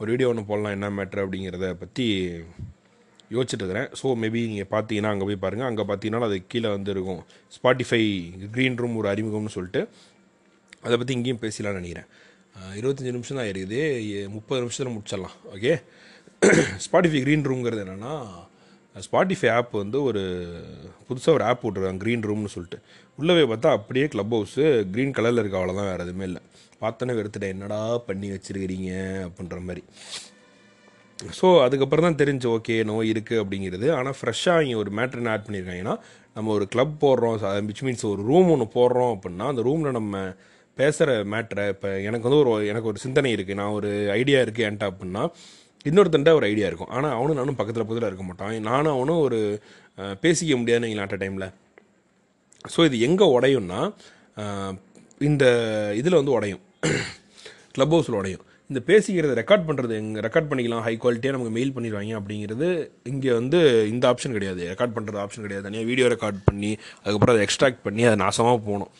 [0.00, 2.06] ஒரு வீடியோ ஒன்று போடலாம் என்ன மேட்ரு அப்படிங்கிறத பற்றி
[3.34, 3.90] யோசிச்சுட்டு இருக்கிறேன்.
[4.00, 7.20] ஸோ மேபி நீங்கள் பார்த்தீங்கன்னா அங்கே போய் பாருங்கள் அங்கே பார்த்தீங்கன்னா அது கீழே வந்து இருக்கும்
[7.56, 8.02] ஸ்பாட்டிஃபை
[8.54, 9.82] க்ரீன் ரூம் ஒரு அறிமுகம்னு சொல்லிட்டு
[10.82, 12.08] அதை பற்றி இங்கேயும் பேசலாம்னு நினைக்கிறேன்.
[12.78, 13.80] இருபத்தஞ்சி நிமிஷம் தான் இருக்குது
[14.36, 15.36] முப்பது நிமிஷத்தில் முடிச்சிடலாம்.
[15.54, 15.72] ஓகே
[16.84, 18.14] ஸ்பாட்டிஃபை க்ரீன் ரூம்ங்கிறது என்னென்னா
[18.94, 20.22] ஸ்பாட்டிஃபை ஆப் வந்து ஒரு
[21.08, 22.78] புதுசாக ஒரு ஆப் விட்ருக்காங்க க்ரீன் ரூம்னு சொல்லிட்டு.
[23.18, 26.42] உள்ளவே பார்த்தா அப்படியே க்ளப் ஹவுஸு க்ரீன் கலரில் இருக்க அவ்வளோதான் வேறு எதுவுமே இல்லை.
[26.82, 27.54] பார்த்தோன்னே வெறுத்துட்டேன்.
[27.56, 28.92] என்னடா பண்ணி வச்சிருக்கிறீங்க?
[29.26, 29.82] அப்படின்ற மாதிரி.
[31.38, 33.88] ஸோ அதுக்கப்புறம் தான் தெரிஞ்சு ஓகே நோய் இருக்குது அப்படிங்கிறது.
[33.98, 35.96] ஆனால் ஃப்ரெஷ்ஷாக இங்கே ஒரு மேட்ரு ஆட் பண்ணியிருக்காங்கன்னா
[36.36, 37.36] நம்ம ஒரு கிளப் போடுறோம்.
[37.70, 40.22] விச் மீன்ஸ் ஒரு ரூம் ஒன்று போடுறோம் அப்படின்னா அந்த ரூமில் நம்ம
[40.80, 43.90] பேசுகிற மேட்ரை இப்போ எனக்கு வந்து ஒரு எனக்கு ஒரு சிந்தனை இருக்குது நான் ஒரு
[44.20, 45.24] ஐடியா இருக்குது என்கிட்ட அப்படின்னா
[45.88, 46.92] இன்னொருத்தன்ட்ட ஒரு ஐடியா இருக்கும்.
[46.96, 48.54] ஆனால் அவனும் நானும் பக்கத்தில் பக்கத்தில் இருக்க மாட்டான்.
[48.70, 49.38] நானும் அவனும் ஒரு
[50.24, 51.48] பேசிக்க முடியாது நீங்கள் அட் டைமில்
[52.72, 53.80] ஸோ இது எங்கே உடையும்னா
[55.28, 55.44] இந்த
[56.00, 56.62] இதில் வந்து உடையும்.
[57.74, 58.44] க்ளப் ஹவுஸில் உடையும்.
[58.70, 60.82] இந்த பேசிக்கிறது ரெக்கார்ட் பண்ணுறது எங்கே ரெக்கார்ட் பண்ணிக்கலாம்.
[60.86, 62.68] ஹை குவாலிட்டியாக நமக்கு மெயில் பண்ணிடுவாங்க அப்படிங்கிறது
[63.10, 63.58] இங்கே வந்து
[63.92, 64.62] இந்த ஆப்ஷன் கிடையாது.
[64.72, 65.66] ரெக்கார்ட் பண்ணுறது ஆப்ஷன் கிடையாது.
[65.68, 66.70] தனியாக வீடியோ ரெக்கார்ட் பண்ணி
[67.02, 68.92] அதுக்கப்புறம் அதை எக்ஸ்ட்ராக்ட் பண்ணி அதை நாசமாக போகணும்.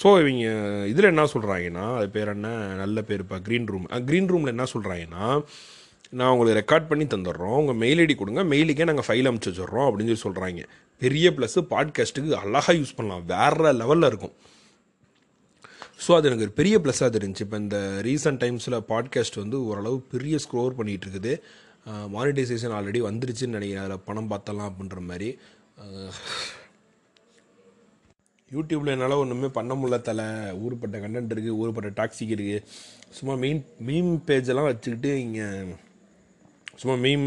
[0.00, 0.44] ஸோ இவங்க
[0.92, 2.48] இதில் என்ன சொல்கிறாங்கன்னா அது பேர் என்ன?
[2.82, 5.26] நல்ல பேர் இப்போ க்ரீன் ரூம் க்ரீன் ரூமில் என்ன சொல்கிறாங்கன்னா
[6.18, 7.58] நான் உங்களுக்கு ரெக்கார்ட் பண்ணி தந்துடுறோம்.
[7.60, 8.42] உங்கள் மெயில் ஐடி கொடுங்க.
[8.52, 10.64] மெயிலுக்கே நாங்கள் ஃபைல் அமுச்சு வச்சுட்றோம் அப்படின்னு சொல்லி சொல்கிறாங்க
[11.02, 13.22] பெரிய ப்ளஸ்ஸு பாட்காஸ்ட்டுக்கு அழகாக யூஸ் பண்ணலாம்.
[13.34, 14.34] வேறு லெவலில் இருக்கும்.
[16.04, 17.78] ஸோ அது எனக்கு ஒரு பெரிய ப்ளஸ்ஸாக தெரிஞ்சு இப்போ இந்த
[18.08, 21.34] ரீசெண்ட் டைம்ஸில் பாட்காஸ்ட் வந்து ஓரளவு பெரிய ஸ்க்ரோர் பண்ணிகிட்டு இருக்குது.
[22.16, 23.84] மானிட்டைசேஷன் ஆல்ரெடி வந்துருச்சுன்னு நினைக்கிறேன்.
[23.86, 25.30] அதில் பணம் பார்த்தலாம் அப்படின்ற மாதிரி.
[28.52, 30.26] யூடியூப்பில் என்னால் ஒன்றுமே பண்ண முடியல தலை.
[30.64, 32.62] ஊருப்பட்ட கண்டென்ட் இருக்குது ஊருப்பட்ட டாக்ஸிக் இருக்குது
[33.10, 35.46] சும்மா மெயின் மீம் பேஜெல்லாம் வச்சுக்கிட்டு இங்கே
[36.76, 37.26] சும்மா மீம்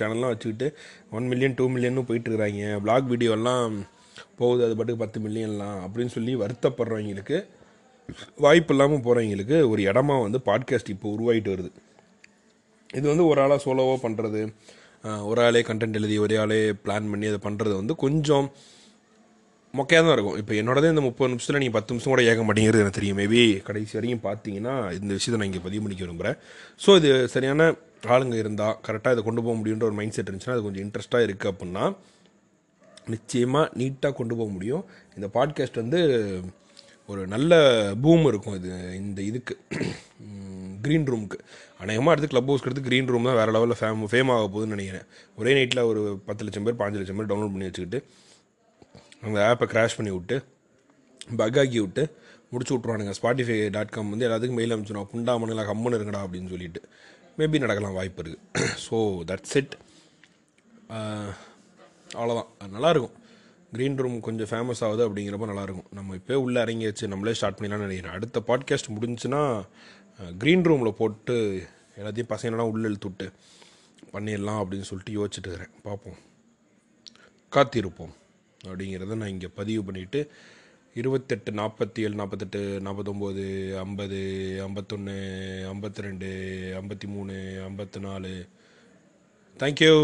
[0.00, 0.68] சேனல்லாம் வச்சுக்கிட்டு
[1.10, 3.74] ஒன் மில்லியன் டூ மில்லியன் போயிட்டுருக்குறாங்க பிளாக் வீடியோலாம்
[4.36, 7.38] போகுது அது பாட்டுக்கு பத்து மில்லியன்லாம் அப்படின்னு சொல்லி வருத்தப்படுறவங்களுக்கு
[8.36, 11.70] வாய்ப்பு இல்லாமல் போகிறவங்களுக்கு ஒரு இடமா வந்து பாட்காஸ்ட் இப்போ உருவாகிட்டு வருது.
[12.94, 14.40] இது வந்து ஒரு ஆளாக சோலோவாக பண்ணுறது
[15.24, 18.46] ஒரு ஆளே கண்டென்ட் எழுதி ஒரே ஆளே பிளான் பண்ணி அதை பண்ணுறது வந்து கொஞ்சம்
[19.78, 20.36] மொக்கையாக தான் இருக்கும்.
[20.42, 23.18] இப்போ என்னோடதே இந்த முப்பது நிமிஷத்தில் நீங்கள் பத்து நிமிஷம் கூட ஏக மாட்டேங்கிறது எனக்கு தெரியும்.
[23.22, 26.36] மேபி கடைசி வரைக்கும் பார்த்தீங்கன்னா இந்த விஷயத்தை நான் இங்கே பதிவு பண்ணிக்க விரும்புகிறேன்
[26.84, 27.70] ஸோ இது சரியான
[28.14, 31.52] ஆளுங்க இருந்தால் கரெக்டாக இதை கொண்டு போக முடியுன்ற ஒரு மைண்ட் செட் இருந்துச்சுன்னா அது கொஞ்சம் இன்ட்ரெஸ்ட்டாக இருக்குது
[31.52, 31.84] அப்படின்னா
[33.14, 34.84] நிச்சயமாக நீட்டாக கொண்டு போக முடியும்.
[35.16, 36.00] இந்த பாட்காஸ்ட் வந்து
[37.12, 37.52] ஒரு நல்ல
[38.04, 39.54] பூம் இருக்கும் இது இந்த இதுக்கு.
[40.84, 41.38] க்ரீன் ரூமுக்கு
[41.82, 45.06] அநேகமாக அடுத்து க்ளப் ஹவுஸ்க்கு எடுத்து க்ரீன் ரூம் தான் வேறு லெவலில் ஃபேம் ஃபேம் ஆக போகுதுன்னு நினைக்கிறேன்.
[45.40, 48.00] ஒரே நைட்டில் ஒரு பத்து லட்சம் பேர் பாஞ்சு லட்சம் பேர் டவுன்லோட் பண்ணி வச்சுக்கிட்டு
[49.22, 50.36] அந்த ஆப்பை க்ராஷ் பண்ணி விட்டு
[51.40, 52.02] பக் ஆக்கி விட்டு
[52.52, 56.80] முடிச்சு விட்ருவானுங்க ஸ்பாட்டிஃபை டாட் காம் வந்து எல்லாத்துக்கும் மெயில் அனுப்பிச்சிடும் புண்டா மணிலா கம்முன்னு இருங்கடா அப்படின்னு சொல்லிட்டு.
[57.38, 58.96] மேபி நடக்கலாம் வாய்ப்பு இருக்குது ஸோ
[59.30, 59.74] தட்ஸ் இட்
[62.18, 63.14] அவ்வளோதான் நல்லாயிருக்கும்
[63.76, 67.10] க்ரீன் ரூம் கொஞ்சம் ஃபேமஸ் ஆகுது அப்படிங்கிறப்ப நல்லாயிருக்கும் நம்ம இப்போ உள்ளே இறங்கியாச்சு.
[67.12, 68.16] நம்மளே ஸ்டார்ட் பண்ணலாம்னு நினைக்கிறேன்.
[68.18, 69.42] அடுத்த பாட்காஸ்ட் முடிஞ்சுன்னா
[70.42, 71.36] க்ரீன் ரூமில் போட்டு
[71.98, 73.26] எல்லாத்தையும் பசங்களெலாம் உள்ளே இழுத்து விட்டு
[74.14, 75.74] பண்ணிடலாம் அப்படின்னு சொல்லிட்டு யோசிச்சுட்டு இருக்கிறேன்.
[75.88, 76.18] பார்ப்போம்.
[77.52, 78.14] காத்திருப்போம்.
[78.68, 80.20] அப்படிங்கிறத நான் இங்கே பதிவு பண்ணிவிட்டு
[80.96, 83.44] இருபத்தெட்டு நாற்பத்தி ஏழு நாற்பத்தெட்டு நாற்பத்தொம்போது
[83.78, 84.18] ஐம்பது
[84.64, 85.16] ஐம்பத்தொன்று
[85.68, 86.28] ஐம்பத்தி ரெண்டு
[86.76, 87.34] ஐம்பத்தி மூணு
[87.66, 88.32] ஐம்பத்தி நாலு
[89.56, 89.94] தேங்க்யூ